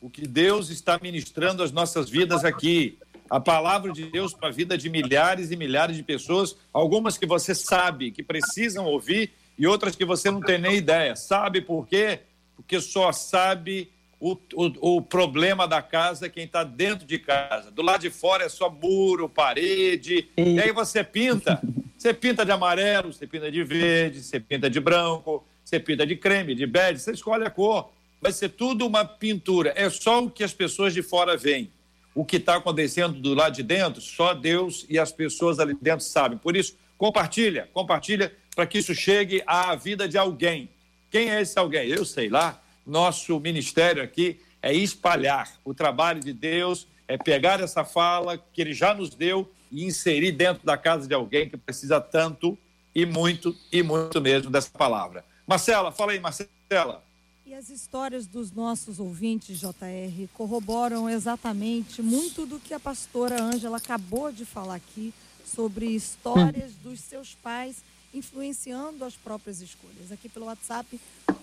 [0.00, 4.52] O que Deus está ministrando às nossas vidas aqui a palavra de Deus para a
[4.52, 9.66] vida de milhares e milhares de pessoas, algumas que você sabe que precisam ouvir e
[9.66, 11.16] outras que você não tem nem ideia.
[11.16, 12.20] Sabe por quê?
[12.54, 17.70] Porque só sabe o, o, o problema da casa quem está dentro de casa.
[17.70, 20.54] Do lado de fora é só muro, parede, e...
[20.54, 21.60] e aí você pinta.
[21.96, 26.14] Você pinta de amarelo, você pinta de verde, você pinta de branco, você pinta de
[26.14, 27.90] creme, de bege, você escolhe a cor.
[28.20, 29.72] Vai ser tudo uma pintura.
[29.74, 31.70] É só o que as pessoas de fora veem
[32.14, 36.04] o que está acontecendo do lado de dentro, só Deus e as pessoas ali dentro
[36.04, 36.38] sabem.
[36.38, 40.70] Por isso, compartilha, compartilha para que isso chegue à vida de alguém.
[41.10, 41.88] Quem é esse alguém?
[41.88, 42.62] Eu sei lá.
[42.86, 48.72] Nosso ministério aqui é espalhar o trabalho de Deus, é pegar essa fala que ele
[48.72, 52.56] já nos deu e inserir dentro da casa de alguém que precisa tanto
[52.94, 55.24] e muito e muito mesmo dessa palavra.
[55.46, 57.02] Marcela, fala aí, Marcela.
[57.44, 63.76] E as histórias dos nossos ouvintes, JR, corroboram exatamente muito do que a pastora Ângela
[63.76, 65.12] acabou de falar aqui
[65.44, 67.76] sobre histórias dos seus pais
[68.16, 70.10] influenciando as próprias escolhas.
[70.10, 71.00] Aqui pelo WhatsApp,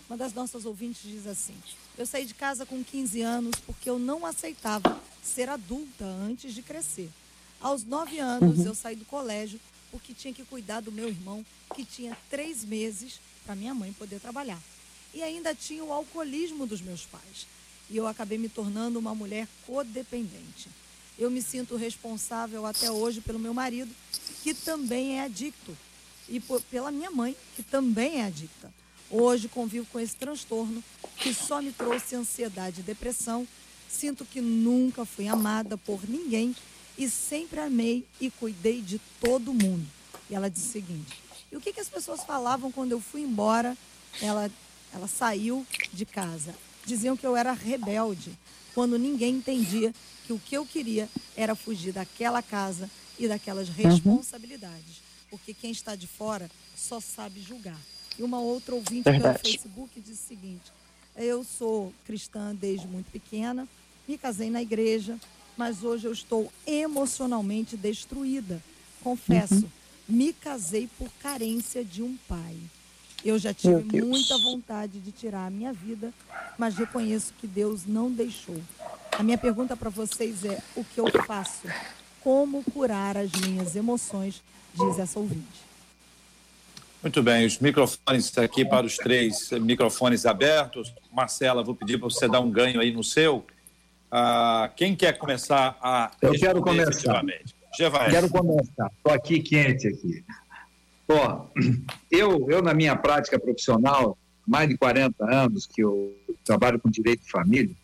[0.07, 1.55] uma das nossas ouvintes diz assim:
[1.97, 6.61] Eu saí de casa com 15 anos porque eu não aceitava ser adulta antes de
[6.61, 7.09] crescer.
[7.61, 8.65] Aos 9 anos, uhum.
[8.65, 9.59] eu saí do colégio
[9.91, 14.19] porque tinha que cuidar do meu irmão, que tinha três meses, para minha mãe poder
[14.19, 14.59] trabalhar
[15.13, 17.45] e ainda tinha o alcoolismo dos meus pais.
[17.89, 20.69] E eu acabei me tornando uma mulher codependente.
[21.19, 23.93] eu me sinto responsável até hoje pelo meu marido,
[24.41, 25.77] que também é adicto,
[26.29, 28.73] e por, pela minha mãe, que também é adicta.
[29.09, 30.83] Hoje convivo com esse transtorno
[31.17, 33.47] que só me trouxe ansiedade e depressão.
[33.87, 36.55] Sinto que nunca fui amada por ninguém
[36.97, 39.85] e sempre amei e cuidei de todo mundo.
[40.29, 43.21] E ela disse o seguinte: e o que, que as pessoas falavam quando eu fui
[43.21, 43.77] embora?
[44.19, 44.49] Ela,
[44.91, 46.55] ela saiu de casa.
[46.83, 48.31] Diziam que eu era rebelde,
[48.73, 49.93] quando ninguém entendia
[50.25, 51.07] que o que eu queria
[51.37, 53.75] era fugir daquela casa e daquelas uhum.
[53.75, 55.03] responsabilidades.
[55.33, 57.79] Porque quem está de fora só sabe julgar.
[58.19, 59.39] E uma outra ouvinte Verdade.
[59.39, 60.71] pelo Facebook disse o seguinte:
[61.15, 63.67] Eu sou cristã desde muito pequena,
[64.07, 65.19] me casei na igreja,
[65.57, 68.61] mas hoje eu estou emocionalmente destruída.
[69.01, 69.69] Confesso, uhum.
[70.07, 72.55] me casei por carência de um pai.
[73.25, 76.13] Eu já tive muita vontade de tirar a minha vida,
[76.59, 78.61] mas reconheço que Deus não deixou.
[79.11, 81.67] A minha pergunta para vocês é: o que eu faço?
[82.21, 84.43] Como curar as minhas emoções?
[84.73, 85.63] Diz essa ouvinte.
[87.01, 90.93] Muito bem, os microfones aqui para os três microfones abertos.
[91.11, 93.45] Marcela, vou pedir para você dar um ganho aí no seu.
[94.09, 96.11] Ah, quem quer começar a.
[96.21, 97.21] Eu quero começar.
[98.09, 98.89] Quero começar.
[98.95, 100.23] Estou aqui quente aqui.
[101.09, 101.47] Ó,
[102.09, 107.23] eu, eu, na minha prática profissional, mais de 40 anos que eu trabalho com direito
[107.23, 107.75] de família,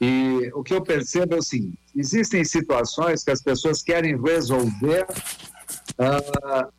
[0.00, 5.06] e o que eu percebo é o seguinte: existem situações que as pessoas querem resolver
[5.92, 6.72] uh,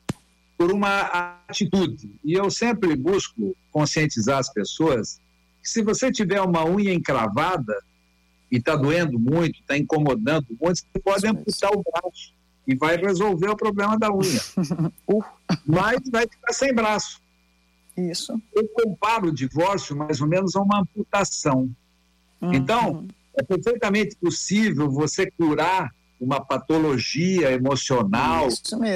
[0.57, 2.11] por uma atitude.
[2.23, 5.21] E eu sempre busco conscientizar as pessoas
[5.61, 7.75] que se você tiver uma unha encravada
[8.51, 12.33] e está doendo muito, está incomodando muito, você pode amputar o braço
[12.67, 14.41] e vai resolver o problema da unha.
[15.07, 15.23] Uh.
[15.65, 17.21] Mas vai ficar sem braço.
[17.97, 18.39] Isso.
[18.53, 21.69] Eu comparo o divórcio mais ou menos a uma amputação.
[22.39, 22.53] Uhum.
[22.53, 28.47] Então, é perfeitamente possível você curar uma patologia emocional,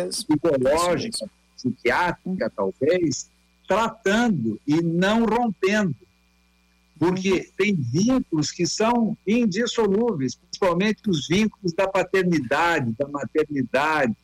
[0.09, 3.29] psicológica, psiquiátrica, talvez,
[3.67, 5.95] tratando e não rompendo.
[6.99, 14.15] Porque tem vínculos que são indissolúveis, principalmente os vínculos da paternidade, da maternidade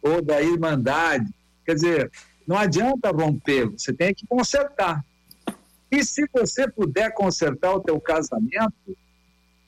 [0.00, 1.32] ou da irmandade.
[1.64, 2.10] Quer dizer,
[2.46, 5.04] não adianta romper, você tem que consertar.
[5.90, 8.96] E se você puder consertar o teu casamento,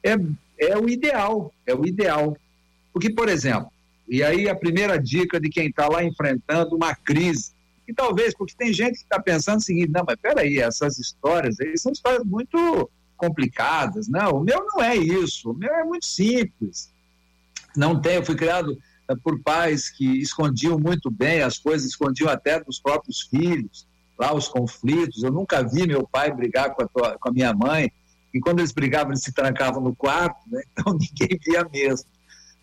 [0.02, 0.16] é,
[0.58, 2.36] é o ideal, é o ideal.
[2.96, 3.70] Porque, por exemplo,
[4.08, 7.52] e aí a primeira dica de quem está lá enfrentando uma crise,
[7.86, 11.60] e talvez, porque tem gente que está pensando o seguinte, não, mas peraí, essas histórias
[11.60, 16.06] aí são histórias muito complicadas, não, o meu não é isso, o meu é muito
[16.06, 16.90] simples.
[17.76, 18.78] Não tem, eu fui criado
[19.10, 23.86] eh, por pais que escondiam muito bem as coisas, escondiam até dos próprios filhos,
[24.18, 27.52] lá os conflitos, eu nunca vi meu pai brigar com a, tua, com a minha
[27.52, 27.92] mãe,
[28.32, 30.62] e quando eles brigavam, eles se trancavam no quarto, né?
[30.72, 32.15] então ninguém via mesmo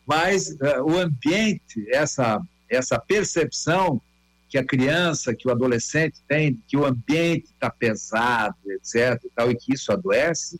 [0.05, 4.01] mas uh, o ambiente, essa, essa percepção
[4.49, 9.51] que a criança, que o adolescente tem, que o ambiente está pesado, etc., e, tal,
[9.51, 10.59] e que isso adoece,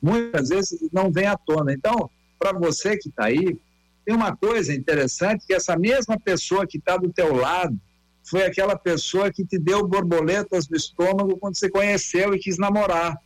[0.00, 1.72] muitas vezes não vem à tona.
[1.72, 3.58] Então, para você que está aí,
[4.04, 7.78] tem uma coisa interessante, que essa mesma pessoa que está do teu lado
[8.22, 13.18] foi aquela pessoa que te deu borboletas no estômago quando você conheceu e quis namorar.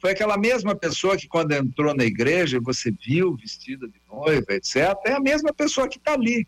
[0.00, 4.96] Foi aquela mesma pessoa que, quando entrou na igreja, você viu vestida de noiva, etc.
[5.04, 6.46] É a mesma pessoa que está ali.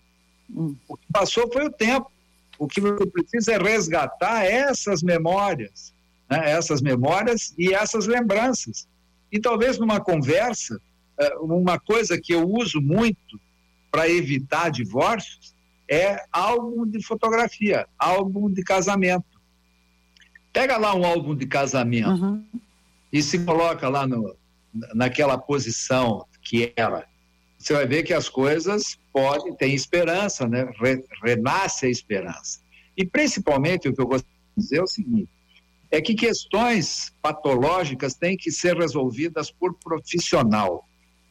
[0.50, 0.74] Hum.
[0.88, 2.10] O que passou foi o tempo.
[2.58, 5.92] O que você precisa é resgatar essas memórias,
[6.30, 6.50] né?
[6.50, 8.88] essas memórias e essas lembranças.
[9.30, 10.80] E talvez numa conversa,
[11.18, 13.38] eh, uma coisa que eu uso muito
[13.90, 15.54] para evitar divórcios
[15.88, 19.24] é álbum de fotografia, álbum de casamento.
[20.52, 22.08] Pega lá um álbum de casamento.
[22.08, 22.44] Uhum
[23.12, 24.36] e se coloca lá no,
[24.94, 27.06] naquela posição que era,
[27.58, 30.68] você vai ver que as coisas podem, ter esperança, né?
[31.22, 32.60] renasce a esperança.
[32.96, 35.28] E principalmente o que eu gosto de dizer é o seguinte,
[35.90, 40.88] é que questões patológicas têm que ser resolvidas por profissional.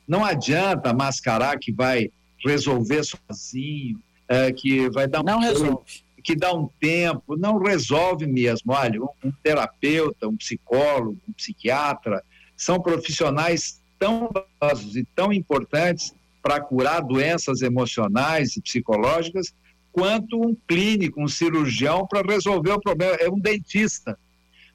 [0.07, 2.11] Não adianta mascarar que vai
[2.45, 8.27] resolver sozinho, é, que vai dar um não resolve que dá um tempo, não resolve
[8.27, 8.73] mesmo.
[8.73, 12.23] Olha, um terapeuta, um psicólogo, um psiquiatra,
[12.55, 19.53] são profissionais tão valiosos e tão importantes para curar doenças emocionais e psicológicas,
[19.91, 23.13] quanto um clínico, um cirurgião para resolver o problema.
[23.15, 24.17] É um dentista.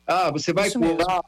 [0.07, 1.23] Ah, você vai Isso curar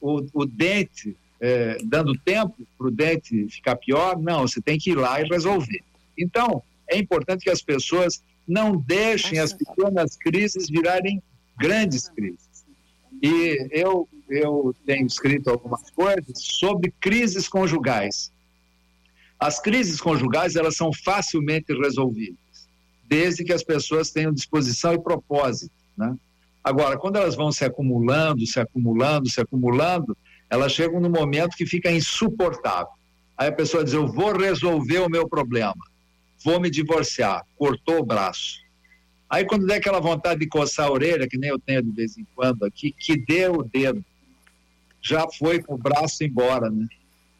[0.00, 4.18] o, o, dente é, dando tempo para o dente ficar pior?
[4.18, 5.82] Não, você tem que ir lá e resolver.
[6.18, 11.22] Então, é importante que as pessoas não deixem as pequenas crises virarem
[11.58, 12.64] grandes crises.
[13.22, 18.32] E eu, eu tenho escrito algumas coisas sobre crises conjugais.
[19.38, 22.68] As crises conjugais, elas são facilmente resolvíveis,
[23.04, 26.16] desde que as pessoas tenham disposição e propósito, né?
[26.62, 30.16] Agora, quando elas vão se acumulando, se acumulando, se acumulando,
[30.50, 32.92] elas chegam no momento que fica insuportável.
[33.36, 35.78] Aí a pessoa diz: Eu vou resolver o meu problema,
[36.44, 38.60] vou me divorciar, cortou o braço.
[39.28, 42.16] Aí, quando der aquela vontade de coçar a orelha, que nem eu tenho de vez
[42.16, 44.02] em quando aqui, que dê o dedo,
[45.02, 46.86] já foi com o braço embora, né?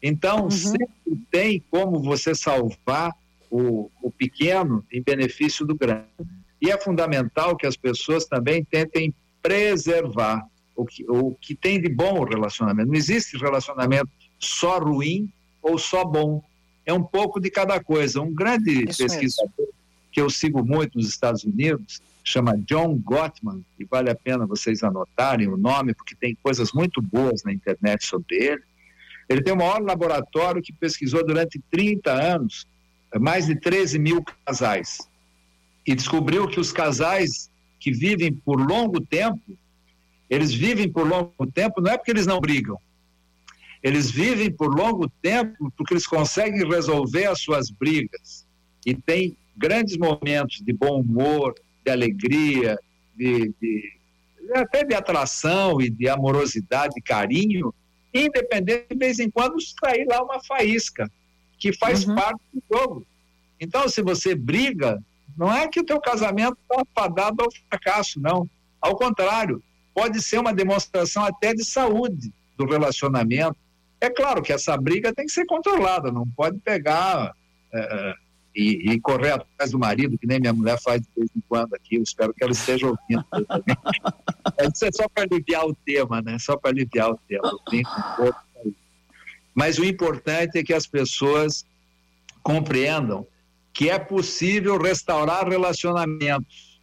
[0.01, 0.51] Então, uhum.
[0.51, 0.87] sempre
[1.31, 3.13] tem como você salvar
[3.49, 6.07] o, o pequeno em benefício do grande.
[6.61, 10.45] E é fundamental que as pessoas também tentem preservar
[10.75, 12.89] o que, o que tem de bom o relacionamento.
[12.89, 15.31] Não existe relacionamento só ruim
[15.61, 16.41] ou só bom.
[16.89, 18.19] É um pouco de cada coisa.
[18.19, 19.73] Um grande Isso pesquisador mesmo.
[20.11, 24.83] que eu sigo muito nos Estados Unidos chama John Gottman, e vale a pena vocês
[24.83, 28.61] anotarem o nome, porque tem coisas muito boas na internet sobre ele.
[29.27, 32.67] Ele tem o maior laboratório que pesquisou durante 30 anos
[33.19, 34.99] mais de 13 mil casais.
[35.85, 39.57] E descobriu que os casais que vivem por longo tempo,
[40.29, 42.79] eles vivem por longo tempo não é porque eles não brigam.
[43.81, 48.45] Eles vivem por longo tempo porque eles conseguem resolver as suas brigas.
[48.85, 51.55] E tem grandes momentos de bom humor,
[51.85, 52.77] de alegria,
[53.15, 53.99] de, de
[54.53, 57.73] até de atração e de amorosidade, de carinho,
[58.13, 61.09] independente de vez em quando sair lá uma faísca,
[61.57, 62.15] que faz uhum.
[62.15, 63.05] parte do jogo.
[63.59, 65.01] Então, se você briga,
[65.37, 68.49] não é que o teu casamento está fadado ao fracasso, não.
[68.81, 69.61] Ao contrário,
[69.93, 73.57] pode ser uma demonstração até de saúde do relacionamento.
[74.01, 77.33] É claro que essa briga tem que ser controlada, não pode pegar
[77.73, 78.13] é,
[78.55, 81.73] e, e, correr atrás do marido, que nem minha mulher faz de vez em quando
[81.73, 81.95] aqui.
[81.95, 83.77] Eu espero que ela esteja ouvindo também.
[84.73, 86.37] Isso é só para aliviar o tema, né?
[86.39, 87.51] Só para aliviar o tema.
[89.53, 91.65] Mas o importante é que as pessoas
[92.41, 93.27] compreendam
[93.73, 96.79] que é possível restaurar relacionamentos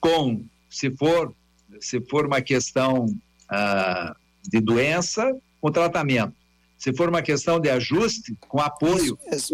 [0.00, 1.34] com, se for,
[1.80, 3.06] se for uma questão
[3.48, 6.39] ah, de doença, com tratamento.
[6.80, 9.18] Se for uma questão de ajuste, com apoio.
[9.30, 9.50] Os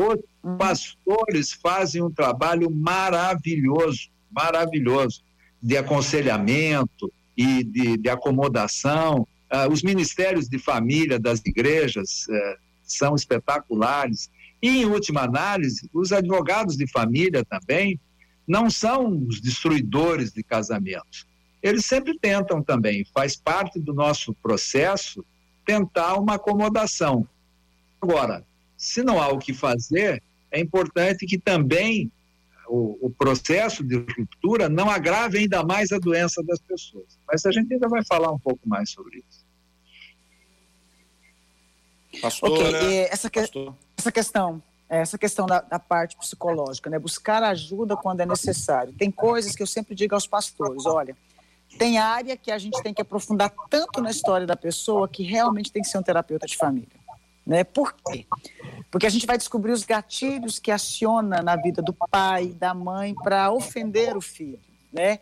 [0.57, 5.24] pastores fazem um trabalho maravilhoso, maravilhoso,
[5.61, 9.27] de aconselhamento e de, de acomodação.
[9.51, 14.31] Ah, os ministérios de família das igrejas eh, são espetaculares.
[14.62, 17.99] E, em última análise, os advogados de família também
[18.47, 21.27] não são os destruidores de casamentos.
[21.61, 25.24] Eles sempre tentam também, faz parte do nosso processo
[25.67, 27.29] tentar uma acomodação.
[28.01, 28.47] Agora,
[28.79, 32.11] se não há o que fazer, é importante que também
[32.69, 37.19] o, o, processo de ruptura não agrave ainda mais a doença das pessoas.
[37.27, 39.45] Mas a gente ainda vai falar um pouco mais sobre isso.
[42.21, 43.39] Pastor, ok, essa, que,
[43.99, 46.99] essa questão, essa questão da, da, parte psicológica, né?
[46.99, 48.95] Buscar ajuda quando é necessário.
[48.95, 51.17] Tem coisas que eu sempre digo aos pastores, olha,
[51.79, 55.70] tem área que a gente tem que aprofundar tanto na história da pessoa que realmente
[55.70, 56.97] tem que ser um terapeuta de família.
[57.47, 57.62] Né?
[57.62, 58.27] Por quê?
[58.91, 63.14] Porque a gente vai descobrir os gatilhos que aciona na vida do pai, da mãe,
[63.14, 64.59] para ofender o filho.
[64.93, 65.20] Né?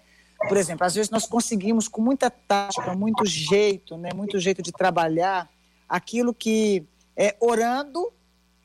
[0.48, 4.10] Por exemplo, às vezes nós conseguimos, com muita tática, muito jeito, né?
[4.14, 5.50] muito jeito de trabalhar,
[5.88, 6.86] aquilo que
[7.16, 8.12] é orando,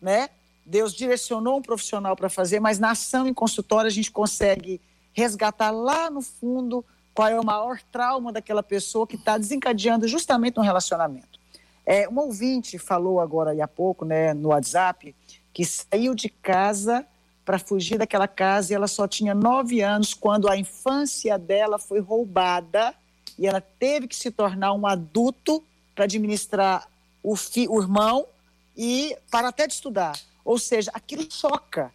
[0.02, 0.30] né?
[0.66, 4.80] Deus direcionou um profissional para fazer, mas na ação em consultório a gente consegue
[5.14, 10.60] resgatar lá no fundo qual é o maior trauma daquela pessoa que está desencadeando justamente
[10.60, 11.40] um relacionamento.
[11.86, 15.16] É, uma ouvinte falou agora há pouco, né, no WhatsApp,
[15.54, 17.06] que saiu de casa
[17.44, 22.00] para fugir daquela casa e ela só tinha nove anos quando a infância dela foi
[22.00, 22.94] roubada
[23.40, 25.64] e ela teve que se tornar um adulto
[25.96, 26.88] para administrar
[27.24, 28.28] o, fi, o irmão
[28.78, 30.18] e para até de estudar.
[30.46, 31.92] Ou seja, aquilo choca.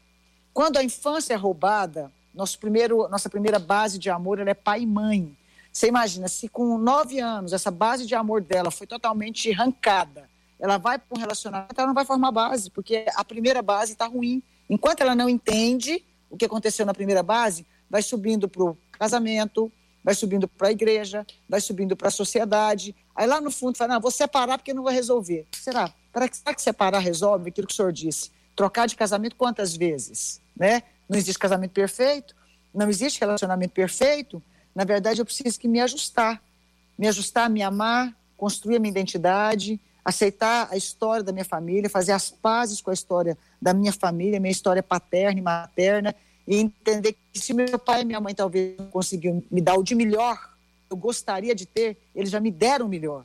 [0.53, 4.87] Quando a infância é roubada, nosso primeiro, nossa primeira base de amor é pai e
[4.87, 5.37] mãe.
[5.73, 10.29] Você imagina, se com nove anos essa base de amor dela foi totalmente arrancada,
[10.59, 14.07] ela vai para um relacionamento, ela não vai formar base, porque a primeira base está
[14.07, 14.43] ruim.
[14.71, 19.71] Enquanto ela não entende o que aconteceu na primeira base, vai subindo para o casamento,
[20.03, 22.95] vai subindo para a igreja, vai subindo para a sociedade.
[23.15, 25.47] Aí lá no fundo fala, não, vou separar porque não vai resolver.
[25.53, 25.93] Será?
[26.13, 28.31] Será que separar resolve aquilo que o senhor disse?
[28.55, 30.41] Trocar de casamento quantas vezes?
[30.57, 30.83] Né?
[31.09, 32.35] Não existe casamento perfeito,
[32.75, 34.43] não existe relacionamento perfeito.
[34.75, 36.43] Na verdade, eu preciso que me ajustar.
[36.99, 42.13] Me ajustar, me amar, construir a minha identidade, aceitar a história da minha família, fazer
[42.13, 46.15] as pazes com a história da minha família, minha história paterna e materna,
[46.47, 49.83] e entender que se meu pai e minha mãe talvez não conseguiram me dar o
[49.83, 50.55] de melhor
[50.95, 53.25] eu gostaria de ter, eles já me deram o melhor.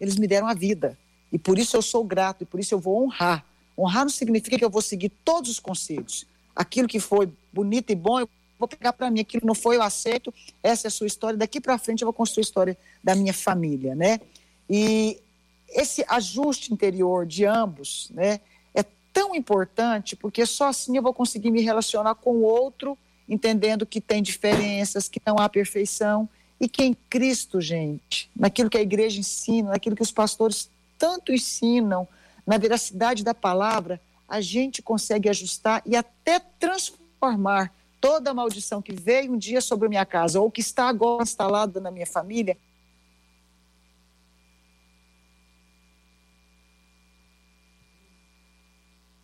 [0.00, 0.98] Eles me deram a vida.
[1.30, 3.44] E por isso eu sou grato, e por isso eu vou honrar
[3.76, 6.26] Honrar não significa que eu vou seguir todos os conselhos.
[6.54, 8.28] Aquilo que foi bonito e bom, eu
[8.58, 9.20] vou pegar para mim.
[9.20, 10.32] Aquilo não foi, eu aceito.
[10.62, 11.36] Essa é a sua história.
[11.36, 14.20] Daqui para frente eu vou construir a história da minha família, né?
[14.68, 15.20] E
[15.68, 18.40] esse ajuste interior de ambos, né?
[18.74, 22.96] É tão importante porque só assim eu vou conseguir me relacionar com o outro,
[23.28, 26.28] entendendo que tem diferenças, que não há perfeição
[26.60, 31.32] e que em Cristo, gente, naquilo que a igreja ensina, naquilo que os pastores tanto
[31.32, 32.06] ensinam,
[32.46, 38.92] na veracidade da palavra, a gente consegue ajustar e até transformar toda a maldição que
[38.92, 42.56] veio um dia sobre a minha casa ou que está agora instalada na minha família.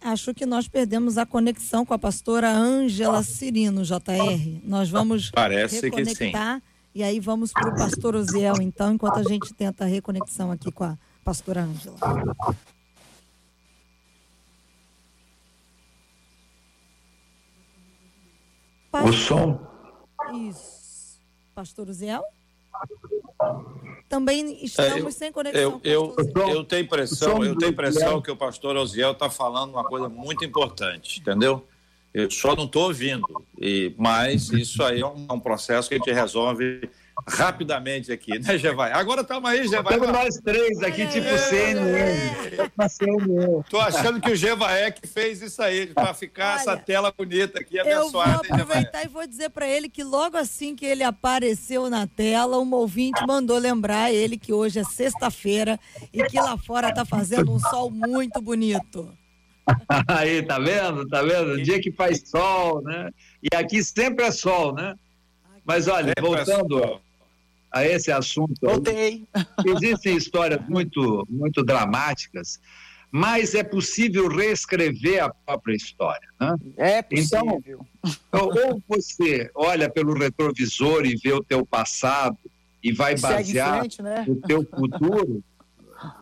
[0.00, 4.60] Acho que nós perdemos a conexão com a pastora Ângela Cirino, JR.
[4.64, 6.62] Nós vamos Parece reconectar
[6.94, 10.72] e aí vamos para o pastor Oziel, então, enquanto a gente tenta a reconexão aqui
[10.72, 11.98] com a pastora Ângela.
[18.92, 19.60] O som.
[20.48, 21.18] Isso.
[21.54, 22.22] Pastor Ziel?
[24.08, 25.62] Também estamos É, eu- sem conexão.
[25.62, 28.22] Eu, eu, pastor eu tenho impressão, eu tenho impressão Oziel.
[28.22, 31.64] que o pastor Osiel está falando uma coisa muito importante, entendeu?
[32.12, 33.24] Eu só não estou ouvindo,
[33.56, 36.90] e, mas isso aí é um, é um processo que a gente resolve
[37.26, 38.92] rapidamente aqui, né, Gevai?
[38.92, 39.94] Agora estamos aí, Gevai.
[39.94, 41.26] Estamos nós três aqui, tipo
[42.76, 43.62] na CNN.
[43.68, 47.60] Tô achando que o Gevaé que fez isso aí, para ficar essa Olha, tela bonita
[47.60, 50.84] aqui, Eu vou abençoada, hein, aproveitar e vou dizer para ele que logo assim que
[50.84, 55.78] ele apareceu na tela, um ouvinte mandou lembrar ele que hoje é sexta-feira
[56.12, 59.12] e que lá fora tá fazendo um sol muito bonito.
[60.08, 61.06] Aí, tá vendo?
[61.08, 61.62] Tá vendo?
[61.62, 63.10] Dia que faz sol, né?
[63.42, 64.94] E aqui sempre é sol, né?
[65.64, 67.00] Mas olha, voltando
[67.72, 69.26] a esse assunto, Voltei.
[69.64, 72.60] existem histórias muito, muito dramáticas,
[73.12, 76.56] mas é possível reescrever a própria história, né?
[76.76, 77.86] É Então, possível.
[78.28, 82.36] Então, ou você olha pelo retrovisor e vê o teu passado
[82.82, 84.24] e vai em basear frente, né?
[84.28, 85.42] o teu futuro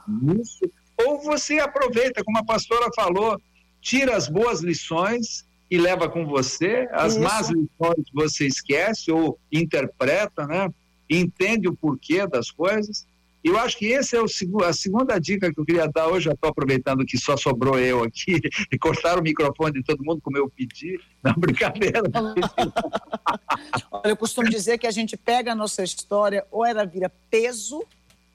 [0.06, 0.60] nisso,
[1.06, 3.40] ou você aproveita, como a pastora falou,
[3.80, 7.22] tira as boas lições e leva com você, as Isso.
[7.22, 10.68] más lições você esquece ou interpreta, né?
[11.08, 13.06] Entende o porquê das coisas.
[13.42, 14.26] E eu acho que essa é o
[14.64, 16.26] a segunda dica que eu queria dar hoje.
[16.26, 18.40] Já estou aproveitando que só sobrou eu aqui
[18.70, 21.00] e cortaram o microfone de todo mundo como eu pedi.
[21.22, 22.02] Não, brincadeira.
[23.90, 27.82] Olha, eu costumo dizer que a gente pega a nossa história, ou ela vira peso,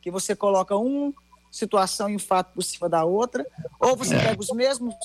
[0.02, 1.14] que você coloca uma
[1.52, 3.46] situação e um fato por cima da outra,
[3.80, 4.96] ou você pega os mesmos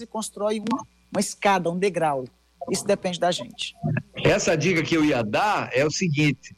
[0.00, 2.24] e constrói uma, uma escada, um degrau.
[2.70, 3.74] Isso depende da gente.
[4.16, 6.54] Essa dica que eu ia dar é o seguinte: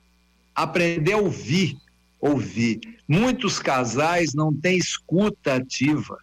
[0.56, 1.76] aprender a ouvir.
[2.20, 2.80] Ouvir.
[3.06, 6.18] Muitos casais não têm escuta ativa.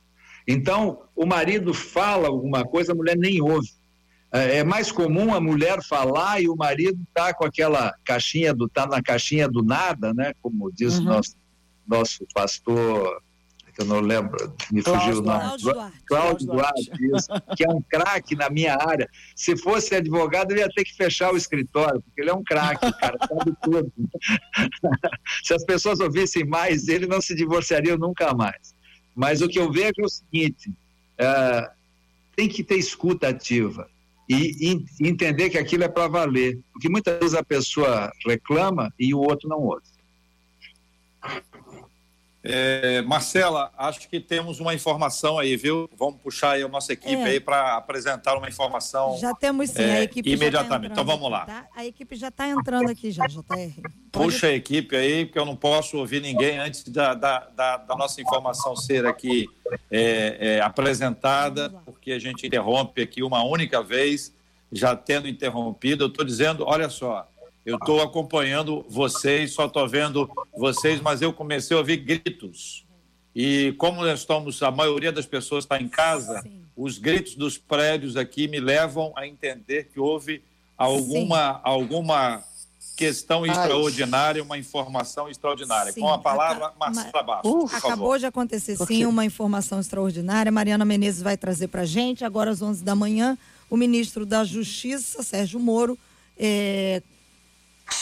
[0.47, 3.69] Então, o marido fala alguma coisa, a mulher nem ouve.
[4.31, 8.67] É é mais comum a mulher falar e o marido tá com aquela caixinha do
[8.67, 10.33] tá na caixinha do nada, né?
[10.41, 11.05] Como diz o Uhum.
[11.05, 11.35] nosso
[11.87, 13.21] nosso pastor,
[13.73, 15.39] que eu não lembro, me Cláudio fugiu o nome.
[15.39, 16.03] Cláudio Duarte.
[16.05, 19.09] Cláudio Duarte, isso, que é um craque na minha área.
[19.35, 22.91] Se fosse advogado, ele ia ter que fechar o escritório, porque ele é um craque,
[22.99, 23.91] cara sabe tudo.
[25.43, 28.75] Se as pessoas ouvissem mais, ele não se divorciaria nunca mais.
[29.15, 30.71] Mas o que eu vejo é o seguinte:
[31.17, 31.71] é,
[32.35, 33.89] tem que ter escuta ativa
[34.29, 36.59] e, e entender que aquilo é para valer.
[36.71, 39.93] Porque muitas vezes a pessoa reclama e o outro não ouve.
[42.45, 45.89] É, Marcela, acho que temos uma informação aí, viu?
[45.97, 47.23] Vamos puxar aí a nossa equipe É.
[47.23, 49.17] aí para apresentar uma informação.
[49.17, 50.91] Já temos sim, É, a equipe já tá imediatamente.
[50.91, 51.45] entrando Então, vamos lá.
[51.45, 51.65] tá?
[51.73, 53.43] A equipe já está entrando aqui já, JR.
[54.11, 57.77] Pode- Puxa a equipe aí, porque eu não posso ouvir ninguém antes da, da, da,
[57.77, 59.47] da nossa informação ser aqui
[59.89, 64.33] é, é, apresentada, porque a gente interrompe aqui uma única vez,
[64.71, 66.03] já tendo interrompido.
[66.03, 67.25] Eu estou dizendo, olha só,
[67.65, 72.85] eu estou acompanhando vocês, só estou vendo vocês, mas eu comecei a ouvir gritos.
[73.35, 76.61] E como nós estamos, a maioria das pessoas está em casa, Sim.
[76.75, 80.43] os gritos dos prédios aqui me levam a entender que houve
[80.77, 82.43] alguma, alguma
[82.95, 83.49] questão Ai.
[83.49, 85.91] extraordinária, uma informação extraordinária.
[85.91, 87.87] Sim, Com a palavra, aca- Marcela Bastos, Uh, por favor.
[87.87, 90.51] Acabou de acontecer sim uma informação extraordinária.
[90.51, 92.23] Mariana Menezes vai trazer para a gente.
[92.23, 93.35] Agora às 11 da manhã,
[93.67, 95.97] o ministro da Justiça, Sérgio Moro,
[96.37, 97.01] eh,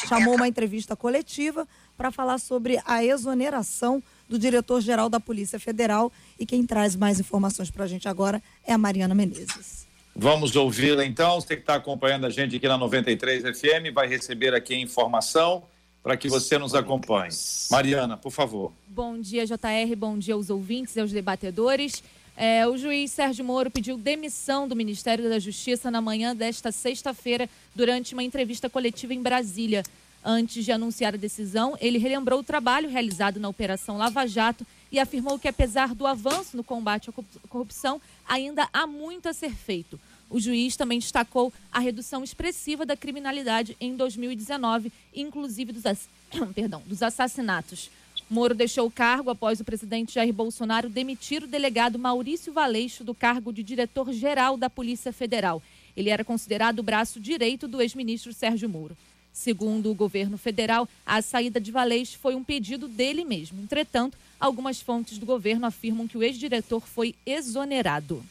[0.07, 1.67] chamou uma entrevista coletiva
[1.97, 6.11] para falar sobre a exoneração do diretor-geral da Polícia Federal.
[6.39, 9.87] E quem traz mais informações para a gente agora é a Mariana Menezes.
[10.15, 11.39] Vamos ouvi-la então.
[11.39, 15.63] Você que está acompanhando a gente aqui na 93 FM vai receber aqui a informação
[16.03, 17.31] para que você nos acompanhe.
[17.69, 18.71] Mariana, por favor.
[18.87, 19.95] Bom dia, JR.
[19.95, 22.03] Bom dia aos ouvintes e aos debatedores.
[22.43, 27.47] É, o juiz Sérgio Moro pediu demissão do Ministério da Justiça na manhã desta sexta-feira,
[27.75, 29.83] durante uma entrevista coletiva em Brasília.
[30.25, 34.97] Antes de anunciar a decisão, ele relembrou o trabalho realizado na Operação Lava Jato e
[34.97, 37.13] afirmou que, apesar do avanço no combate à
[37.47, 39.99] corrupção, ainda há muito a ser feito.
[40.27, 46.09] O juiz também destacou a redução expressiva da criminalidade em 2019, inclusive dos, ass...
[46.55, 47.91] Perdão, dos assassinatos.
[48.31, 53.13] Moro deixou o cargo após o presidente Jair Bolsonaro demitir o delegado Maurício Valeixo do
[53.13, 55.61] cargo de diretor-geral da Polícia Federal.
[55.97, 58.95] Ele era considerado o braço direito do ex-ministro Sérgio Moro.
[59.33, 63.61] Segundo o governo federal, a saída de Valeixo foi um pedido dele mesmo.
[63.61, 68.23] Entretanto, algumas fontes do governo afirmam que o ex-diretor foi exonerado.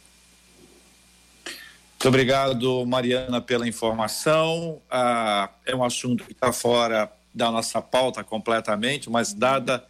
[1.44, 4.80] Muito obrigado, Mariana, pela informação.
[4.90, 9.89] Ah, é um assunto que está fora da nossa pauta completamente, mas dada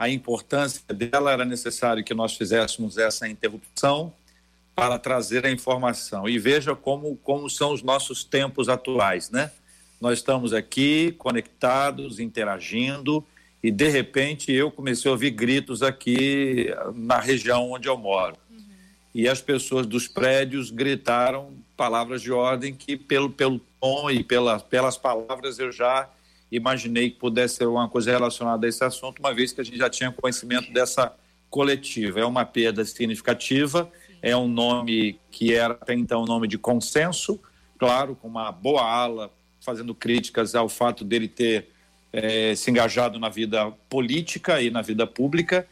[0.00, 4.12] a importância dela, era necessário que nós fizéssemos essa interrupção
[4.74, 6.26] para trazer a informação.
[6.26, 9.50] E veja como, como são os nossos tempos atuais, né?
[10.00, 13.22] Nós estamos aqui conectados, interagindo,
[13.62, 18.36] e de repente eu comecei a ouvir gritos aqui na região onde eu moro
[19.14, 24.60] e as pessoas dos prédios gritaram palavras de ordem que, pelo, pelo tom e pela,
[24.60, 26.08] pelas palavras, eu já
[26.50, 29.78] imaginei que pudesse ser uma coisa relacionada a esse assunto, uma vez que a gente
[29.78, 31.14] já tinha conhecimento dessa
[31.48, 32.20] coletiva.
[32.20, 33.90] É uma perda significativa,
[34.22, 37.40] é um nome que era até então um nome de consenso,
[37.78, 39.30] claro, com uma boa ala
[39.60, 41.68] fazendo críticas ao fato dele ter
[42.12, 45.66] é, se engajado na vida política e na vida pública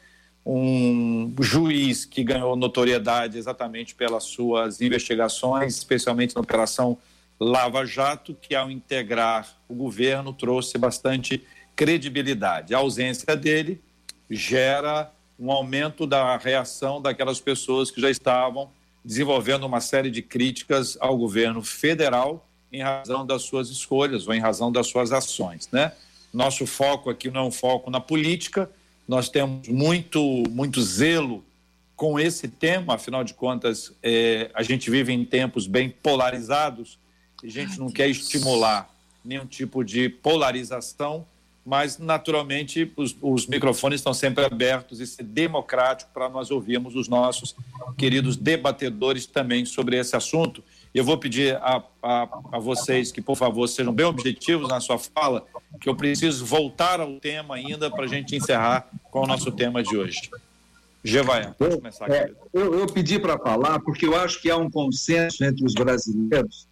[0.51, 6.97] um juiz que ganhou notoriedade exatamente pelas suas investigações, especialmente na Operação
[7.41, 11.45] Lava Jato, que ao integrar o governo trouxe bastante
[11.77, 12.75] credibilidade.
[12.75, 13.81] A ausência dele
[14.29, 18.71] gera um aumento da reação daquelas pessoas que já estavam
[19.05, 24.41] desenvolvendo uma série de críticas ao governo federal em razão das suas escolhas ou em
[24.41, 25.93] razão das suas ações, né?
[26.33, 28.71] Nosso foco aqui não é um foco na política,
[29.07, 30.21] nós temos muito,
[30.51, 31.43] muito zelo
[31.97, 36.99] com esse tema, afinal de contas, é, a gente vive em tempos bem polarizados,
[37.43, 38.89] a gente Ai, não quer estimular
[39.25, 41.25] nenhum tipo de polarização,
[41.65, 47.09] mas naturalmente os, os microfones estão sempre abertos e ser democrático para nós ouvirmos os
[47.09, 47.55] nossos
[47.97, 50.65] queridos debatedores também sobre esse assunto.
[50.95, 54.99] Eu vou pedir a, a, a, vocês que, por favor, sejam bem objetivos na sua
[54.99, 55.45] fala,
[55.79, 59.83] que eu preciso voltar ao tema ainda para a gente encerrar com o nosso tema
[59.83, 60.31] de hoje.
[61.05, 62.11] Gevaia, pode começar.
[62.11, 65.75] É, eu, eu pedi para falar porque eu acho que há um consenso entre os
[65.75, 66.68] brasileiros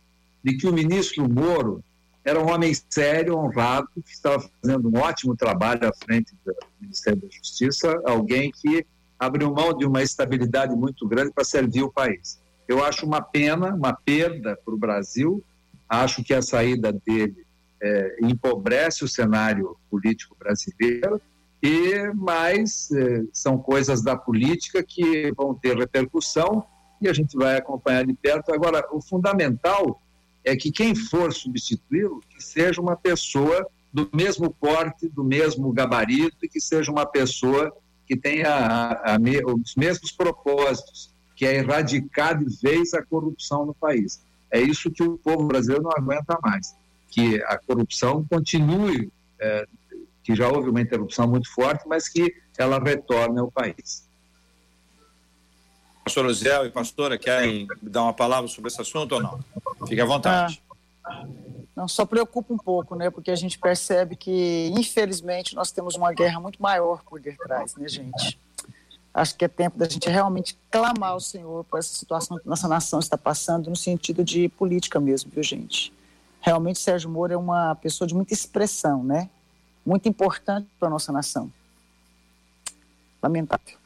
[0.47, 1.83] de que o ministro Moro
[2.25, 7.21] era um homem sério, honrado, que estava fazendo um ótimo trabalho à frente do Ministério
[7.21, 8.87] da Justiça, alguém que
[9.19, 12.41] abriu mão de uma estabilidade muito grande para servir o país.
[12.69, 15.43] Eu acho uma pena, uma perda para o Brasil.
[15.89, 17.45] Acho que a saída dele
[17.83, 21.21] é, empobrece o cenário político brasileiro
[21.61, 26.65] e mais é, são coisas da política que vão ter repercussão
[27.01, 28.53] e a gente vai acompanhar de perto.
[28.53, 30.01] Agora, o fundamental
[30.47, 36.37] é que quem for substituí-lo que seja uma pessoa do mesmo porte, do mesmo gabarito
[36.43, 37.77] e que seja uma pessoa
[38.07, 39.19] que tenha a, a,
[39.53, 44.23] os mesmos propósitos que é erradicar de vez a corrupção no país.
[44.51, 46.75] É isso que o povo brasileiro não aguenta mais,
[47.11, 49.67] que a corrupção continue, é,
[50.23, 54.06] que já houve uma interrupção muito forte, mas que ela retorne ao país.
[56.07, 59.41] Pastor Oziel e pastora, querem dar uma palavra sobre esse assunto ou não?
[59.89, 60.63] Fique à vontade.
[61.05, 61.27] Ah,
[61.75, 63.11] não, só preocupa um pouco, né?
[63.11, 67.89] Porque a gente percebe que, infelizmente, nós temos uma guerra muito maior por detrás, né,
[67.89, 68.39] gente?
[69.13, 72.69] Acho que é tempo da gente realmente clamar ao Senhor por essa situação que nossa
[72.69, 75.93] nação está passando, no sentido de política mesmo, viu, gente?
[76.41, 79.29] Realmente, Sérgio Moro é uma pessoa de muita expressão, né?
[79.85, 81.53] Muito importante para a nossa nação.
[83.21, 83.77] Lamentável.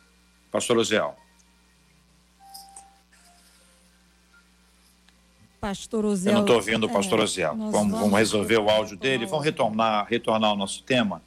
[0.52, 1.16] Pastor Oziel.
[5.60, 6.32] Pastor Oziel.
[6.32, 7.54] Eu não estou ouvindo o pastor é, Oziel.
[7.56, 9.26] Vamos, vamos, vamos, resolver o áudio dele.
[9.26, 11.22] Vamos retornar, retornar ao nosso tema.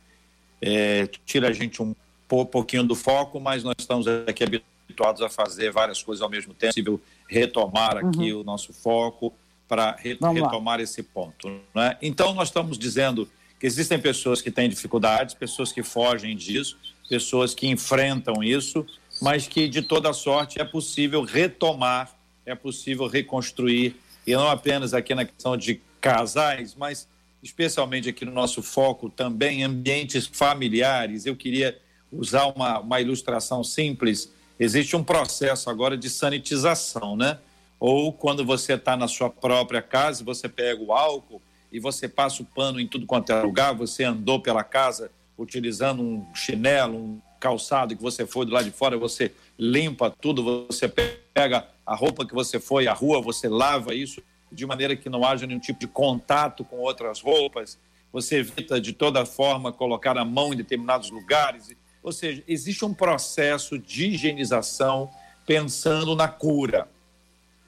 [0.62, 1.94] É, tira a gente um
[2.28, 6.66] pouquinho do foco, mas nós estamos aqui habituados a fazer várias coisas ao mesmo tempo.
[6.66, 8.42] É possível retomar aqui uhum.
[8.42, 9.32] o nosso foco
[9.68, 11.50] para re retomar esse ponto.
[11.74, 11.98] Né?
[12.02, 13.30] Então, nós estamos dizendo
[13.60, 16.78] que existem pessoas que têm dificuldades, pessoas que fogem disso,
[17.08, 18.86] pessoas que enfrentam isso,
[19.22, 22.14] mas que de toda sorte é possível retomar,
[22.46, 27.08] é possível reconstruir, e não apenas aqui na questão de casais, mas
[27.42, 31.26] especialmente aqui no nosso foco também ambientes familiares.
[31.26, 31.78] Eu queria
[32.12, 37.40] usar uma, uma ilustração simples existe um processo agora de sanitização, né?
[37.80, 42.42] Ou quando você está na sua própria casa, você pega o álcool e você passa
[42.42, 47.22] o pano em tudo quanto é lugar, você andou pela casa utilizando um chinelo, um
[47.40, 52.26] calçado que você foi do lado de fora, você limpa tudo, você pega a roupa
[52.26, 54.22] que você foi à rua, você lava isso
[54.52, 57.78] de maneira que não haja nenhum tipo de contato com outras roupas,
[58.12, 61.76] você evita de toda forma colocar a mão em determinados lugares.
[62.04, 65.10] Ou seja, existe um processo de higienização
[65.46, 66.88] pensando na cura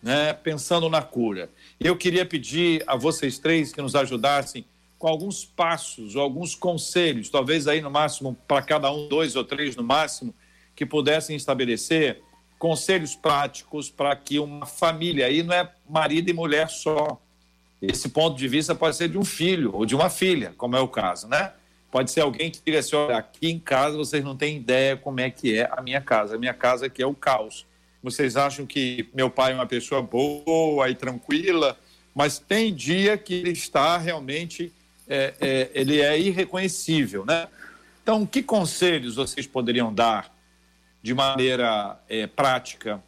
[0.06, 1.50] né, pensando na cura.
[1.80, 4.64] Eu queria pedir a vocês três que nos ajudassem
[5.00, 9.44] com alguns passos ou alguns conselhos, talvez aí no máximo para cada um, dois ou
[9.44, 10.32] três no máximo,
[10.76, 12.22] que pudessem estabelecer
[12.58, 17.20] conselhos práticos para que uma família, aí não é marido e mulher só,
[17.82, 20.80] esse ponto de vista pode ser de um filho ou de uma filha, como é
[20.80, 21.52] o caso, né?
[21.92, 25.20] Pode ser alguém que diga assim, olha, aqui em casa vocês não têm ideia como
[25.20, 26.36] é que é a minha casa.
[26.36, 27.66] A minha casa aqui é o caos.
[28.04, 31.78] Vocês acham que meu pai é uma pessoa boa e tranquila,
[32.14, 34.74] mas tem dia que ele está realmente,
[35.08, 37.48] é, é, ele é irreconhecível, né?
[38.04, 40.35] Então, que conselhos vocês poderiam dar
[41.06, 43.00] de maneira é, prática,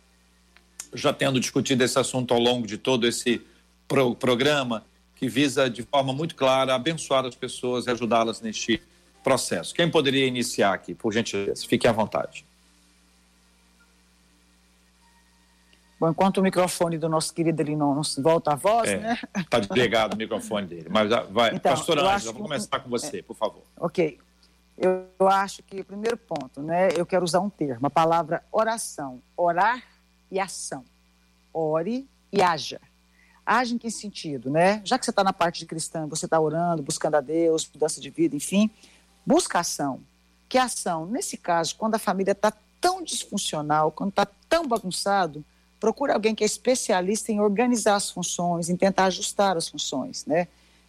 [0.94, 3.42] já tendo discutido esse assunto ao longo de todo esse
[3.88, 4.86] pro programa,
[5.16, 8.80] que visa de forma muito clara abençoar as pessoas e ajudá-las neste
[9.24, 9.74] processo?
[9.74, 11.66] Quem poderia iniciar aqui, por gentileza?
[11.66, 12.46] Fique à vontade.
[16.00, 19.20] Bom, enquanto o microfone do nosso querido ele não, não volta a voz, é, né?
[19.36, 20.86] Está desligado o microfone dele.
[20.88, 23.64] Mas vai, então, pastor Ângela, vou começar com você, é, por favor.
[23.76, 24.20] Ok.
[24.78, 26.90] Eu, acho que, primeiro ponto, né?
[26.96, 29.20] Eu quero usar um termo, a palavra oração.
[29.36, 29.84] Orar
[30.32, 30.86] e ação.
[31.52, 32.80] Ore e haja.
[33.44, 34.82] Age em que sentido, né?
[34.86, 38.00] Já que você está na parte de cristã, você está orando, buscando a Deus, mudança
[38.00, 38.70] de vida, enfim,
[39.26, 40.02] busca ação.
[40.48, 41.06] Que ação?
[41.06, 45.44] Nesse caso, quando a família está tão disfuncional, quando está tão bagunçado,
[45.80, 50.48] procure alguém que é especialista em organizar as funções, em tentar ajustar as funções, né?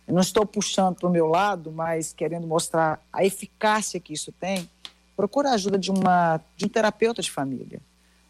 [0.08, 4.68] Não estou puxando para o meu lado, mas querendo mostrar a eficácia que isso tem.
[5.14, 7.80] Procure a ajuda de, uma, de um terapeuta de família,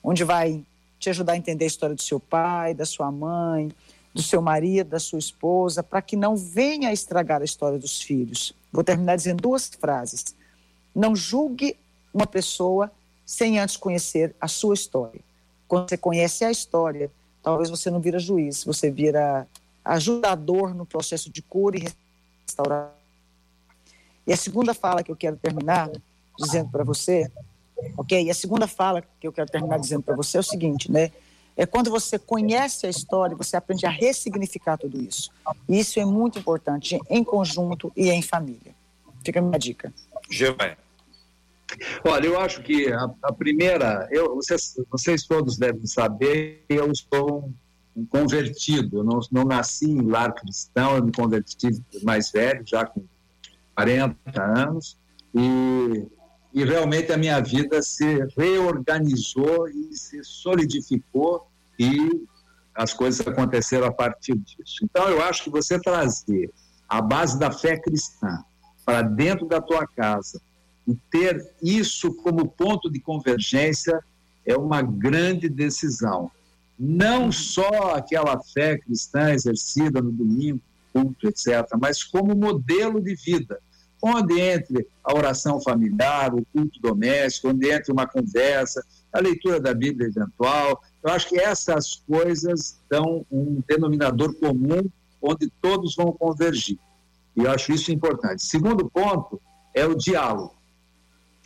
[0.03, 0.65] onde vai
[0.99, 3.71] te ajudar a entender a história do seu pai, da sua mãe,
[4.13, 8.01] do seu marido, da sua esposa, para que não venha a estragar a história dos
[8.01, 8.53] filhos.
[8.73, 10.35] Vou terminar dizendo duas frases.
[10.95, 11.77] Não julgue
[12.13, 12.91] uma pessoa
[13.25, 15.21] sem antes conhecer a sua história.
[15.69, 17.11] Quando você conhece a história,
[17.43, 19.47] talvez você não vira juiz, você vira
[19.89, 21.89] ajudador no processo de cura e
[22.45, 22.93] restauração.
[24.27, 25.91] E a segunda fala que eu quero terminar
[26.39, 27.31] dizendo para você,
[27.97, 28.25] ok?
[28.25, 31.11] E a segunda fala que eu quero terminar dizendo para você é o seguinte, né?
[31.57, 35.31] É quando você conhece a história, você aprende a ressignificar tudo isso.
[35.69, 38.75] E isso é muito importante em conjunto e em família.
[39.25, 39.93] Fica a minha dica.
[40.31, 40.77] Giovanni.
[42.05, 47.45] Olha, eu acho que a, a primeira, eu, vocês, vocês, todos devem saber, eu sou
[47.45, 47.55] um
[48.07, 51.69] convertido, eu não, não nasci em lar cristão, eu me converti
[52.03, 53.03] mais velho, já com
[53.75, 54.97] 40 anos,
[55.35, 56.07] e,
[56.53, 61.47] e realmente a minha vida se reorganizou e se solidificou
[61.79, 62.27] e
[62.75, 64.85] as coisas aconteceram a partir disso.
[64.85, 66.53] Então, eu acho que você trazer
[66.89, 68.45] a base da fé cristã
[68.85, 70.41] para dentro da tua casa,
[70.89, 74.03] e ter isso como ponto de convergência
[74.47, 76.31] é uma grande decisão.
[76.79, 80.61] Não só aquela fé cristã exercida no domingo,
[80.93, 83.59] culto, etc., mas como modelo de vida,
[84.01, 89.75] onde entre a oração familiar, o culto doméstico, onde entre uma conversa, a leitura da
[89.75, 90.81] Bíblia eventual.
[91.03, 94.89] Eu acho que essas coisas dão um denominador comum
[95.21, 96.79] onde todos vão convergir.
[97.37, 98.45] E eu acho isso importante.
[98.45, 99.41] Segundo ponto
[99.75, 100.59] é o diálogo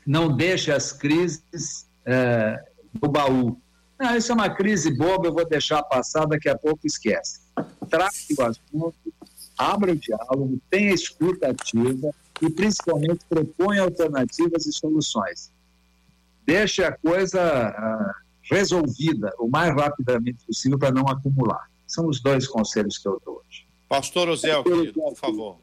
[0.07, 2.63] não deixe as crises é,
[3.01, 3.61] no baú.
[4.03, 7.41] Não, isso é uma crise boba, eu vou deixar passar, daqui a pouco esquece.
[7.89, 9.15] Trate o assunto,
[9.57, 15.53] abra o diálogo, tenha escuta ativa e, principalmente, proponha alternativas e soluções.
[16.45, 18.13] Deixe a coisa uh,
[18.53, 21.71] resolvida o mais rapidamente possível para não acumular.
[21.87, 23.65] São os dois conselhos que eu dou hoje.
[23.89, 25.59] Pastor Ozel, por favor.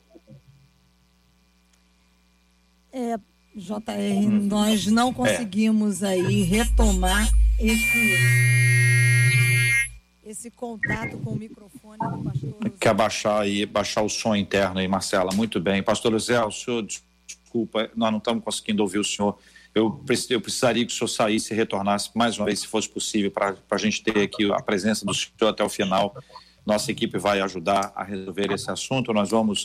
[2.94, 3.20] É,
[3.60, 6.10] JR, nós não conseguimos é.
[6.10, 7.30] aí retomar
[7.60, 8.18] esse,
[10.26, 12.72] esse contato com o microfone do pastor.
[12.80, 15.32] Quer baixar aí, baixar o som interno aí, Marcela?
[15.36, 15.84] Muito bem.
[15.84, 19.38] Pastor Zé, o senhor, desculpa, nós não estamos conseguindo ouvir o senhor.
[19.76, 23.30] Eu, eu precisaria que o senhor saísse e retornasse mais uma vez, se fosse possível,
[23.30, 26.16] para a gente ter aqui a presença do senhor até o final
[26.70, 29.12] nossa equipe vai ajudar a resolver esse assunto.
[29.12, 29.64] Nós vamos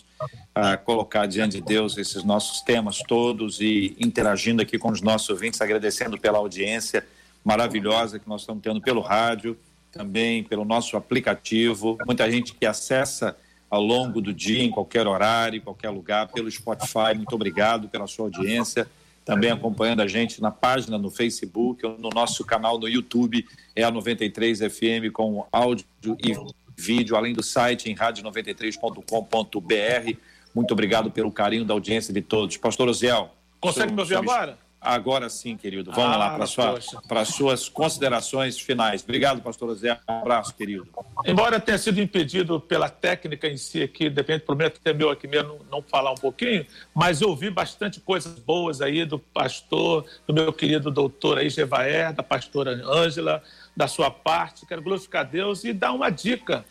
[0.57, 5.29] uh, colocar diante de Deus esses nossos temas todos e interagindo aqui com os nossos
[5.29, 7.07] ouvintes, agradecendo pela audiência
[7.45, 9.57] maravilhosa que nós estamos tendo pelo rádio,
[9.93, 11.99] também pelo nosso aplicativo.
[12.07, 13.37] Muita gente que acessa
[13.69, 17.15] ao longo do dia, em qualquer horário, em qualquer lugar, pelo Spotify.
[17.15, 18.89] Muito obrigado pela sua audiência.
[19.27, 23.47] Também acompanhando a gente na página no Facebook, no nosso canal no YouTube,
[23.77, 30.19] é a 93 FM com áudio e vídeo, além do site em rádio93.com.br.
[30.55, 32.57] Muito obrigado pelo carinho da audiência de todos.
[32.57, 33.35] Pastor Oziel.
[33.61, 34.57] Consegue me ouvir agora?
[34.85, 35.91] Agora sim, querido.
[35.91, 39.03] Vamos ah, lá para sua, as suas considerações finais.
[39.03, 39.99] Obrigado, pastor Zé.
[40.07, 40.87] Um abraço, querido.
[41.25, 45.49] Embora tenha sido impedido pela técnica em si aqui, depende problema até meu aqui mesmo
[45.49, 50.35] não, não falar um pouquinho, mas eu ouvi bastante coisas boas aí do pastor, do
[50.35, 53.43] meu querido doutor aí, Gevaer, da pastora Ângela,
[53.77, 54.67] da sua parte.
[54.67, 56.65] Quero glorificar a Deus e dar uma dica.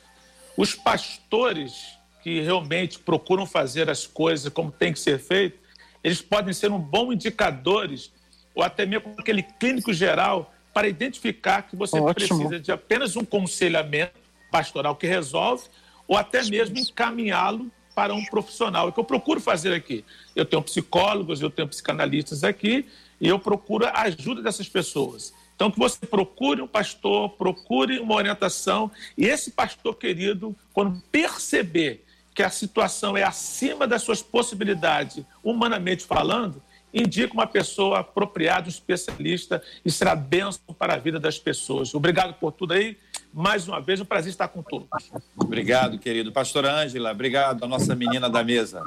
[0.56, 5.60] Os pastores que realmente procuram fazer as coisas como tem que ser feito,
[6.04, 8.12] eles podem ser um bom indicadores,
[8.56, 12.40] ou até mesmo aquele clínico geral, para identificar que você Ótimo.
[12.40, 14.14] precisa de apenas um conselhamento
[14.52, 15.66] pastoral que resolve,
[16.08, 18.88] ou até mesmo encaminhá-lo para um profissional.
[18.88, 20.04] É o que eu procuro fazer aqui.
[20.36, 22.88] Eu tenho psicólogos, eu tenho psicanalistas aqui,
[23.20, 25.34] e eu procuro a ajuda dessas pessoas.
[25.56, 32.04] Então, que você procure um pastor, procure uma orientação, e esse pastor querido, quando perceber
[32.34, 36.62] que a situação é acima das suas possibilidades, humanamente falando,
[36.94, 41.94] indica uma pessoa apropriada, um especialista, e será bênção para a vida das pessoas.
[41.94, 42.98] Obrigado por tudo aí.
[43.34, 44.88] Mais uma vez, um prazer estar com todos.
[45.36, 46.32] Obrigado, querido.
[46.32, 48.86] Pastora Ângela, obrigado, a nossa menina da mesa.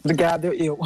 [0.00, 0.78] Obrigado, eu.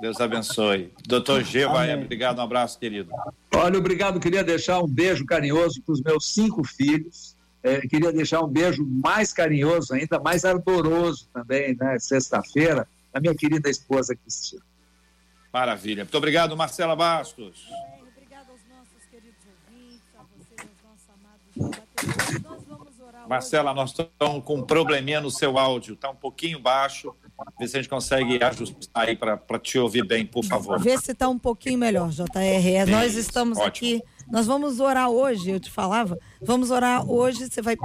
[0.00, 0.92] Deus abençoe.
[1.06, 3.10] Doutor G, vai, obrigado, um abraço, querido.
[3.54, 4.18] Olha, obrigado.
[4.18, 8.84] Queria deixar um beijo carinhoso para os meus cinco filhos é, queria deixar um beijo
[8.86, 11.98] mais carinhoso, ainda mais ardoroso também, né?
[11.98, 14.62] Sexta-feira, a minha querida esposa Cristina.
[15.52, 16.04] Maravilha.
[16.04, 17.68] Muito obrigado, Marcela Bastos.
[18.16, 21.89] Obrigado aos nossos queridos ouvintes, a vocês, aos nossos amados
[23.28, 27.14] Marcela, nós estamos com um probleminha no seu áudio, está um pouquinho baixo.
[27.58, 30.80] Vê se a gente consegue ajustar aí para te ouvir bem, por favor.
[30.80, 32.26] Vê se está um pouquinho melhor, JR.
[32.36, 33.68] É, nós estamos Ótimo.
[33.68, 37.48] aqui nós vamos orar hoje, eu te falava, vamos orar hoje.
[37.50, 37.76] Você vai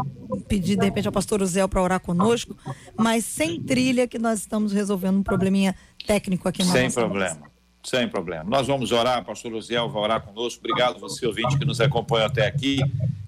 [0.47, 2.55] pedir, de repente, ao pastor Zé para orar conosco,
[2.95, 7.55] mas sem trilha, que nós estamos resolvendo um probleminha técnico aqui na Sem problema.
[7.86, 8.44] Sem problema.
[8.44, 10.60] Nós vamos orar, pastor Luziel vai orar conosco.
[10.60, 12.80] Obrigado, você ouvinte que nos acompanha até aqui.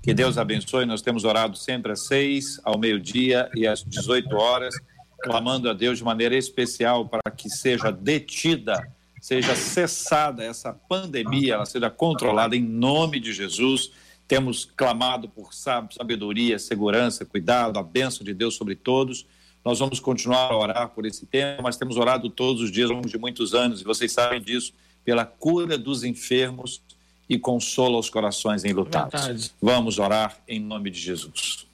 [0.02, 0.86] Que Deus abençoe.
[0.86, 4.74] Nós temos orado sempre às seis, ao meio-dia e às 18 horas,
[5.22, 8.82] clamando a Deus de maneira especial para que seja detida
[9.22, 13.92] seja cessada essa pandemia, ela seja controlada em nome de Jesus.
[14.28, 19.26] Temos clamado por sabedoria, segurança, cuidado, a bênção de Deus sobre todos.
[19.68, 22.96] Nós vamos continuar a orar por esse tema, mas temos orado todos os dias ao
[22.96, 26.82] longo de muitos anos, e vocês sabem disso, pela cura dos enfermos
[27.28, 29.26] e consola os corações enlutados.
[29.26, 29.52] Verdade.
[29.62, 31.68] Vamos orar em nome de Jesus.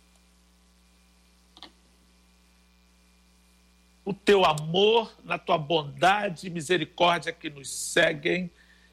[4.03, 8.49] o teu amor, na tua bondade e misericórdia que nos seguem.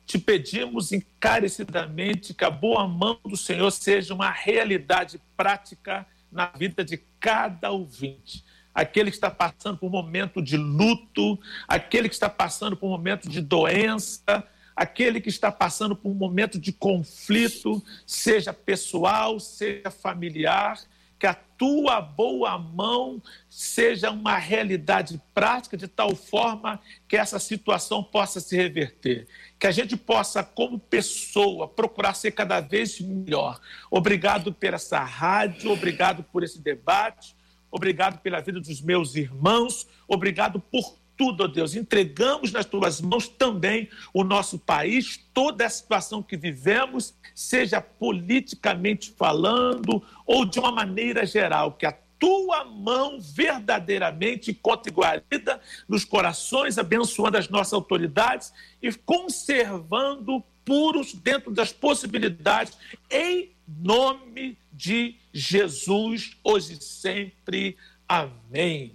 [0.07, 6.85] Te pedimos encarecidamente que a boa mão do Senhor seja uma realidade prática na vida
[6.85, 8.45] de cada ouvinte.
[8.75, 12.91] Aquele que está passando por um momento de luto, aquele que está passando por um
[12.91, 14.45] momento de doença,
[14.77, 20.79] aquele que está passando por um momento de conflito, seja pessoal, seja familiar
[21.21, 28.03] que a tua boa mão seja uma realidade prática de tal forma que essa situação
[28.03, 29.29] possa se reverter.
[29.59, 33.61] Que a gente possa, como pessoa, procurar ser cada vez melhor.
[33.91, 37.37] Obrigado por essa rádio, obrigado por esse debate,
[37.71, 41.75] obrigado pela vida dos meus irmãos, obrigado por tudo, ó Deus.
[41.75, 49.11] Entregamos nas tuas mãos também o nosso país, toda a situação que vivemos, seja politicamente
[49.11, 56.79] falando ou de uma maneira geral, que a tua mão verdadeiramente encontre guarida nos corações,
[56.79, 58.53] abençoando as nossas autoridades
[58.83, 62.77] e conservando puros dentro das possibilidades,
[63.11, 67.77] em nome de Jesus, hoje e sempre.
[68.09, 68.93] Amém.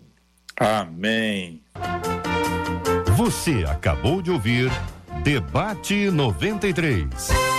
[0.57, 1.61] Amém.
[3.15, 4.69] Você acabou de ouvir
[5.23, 7.55] Debate 93.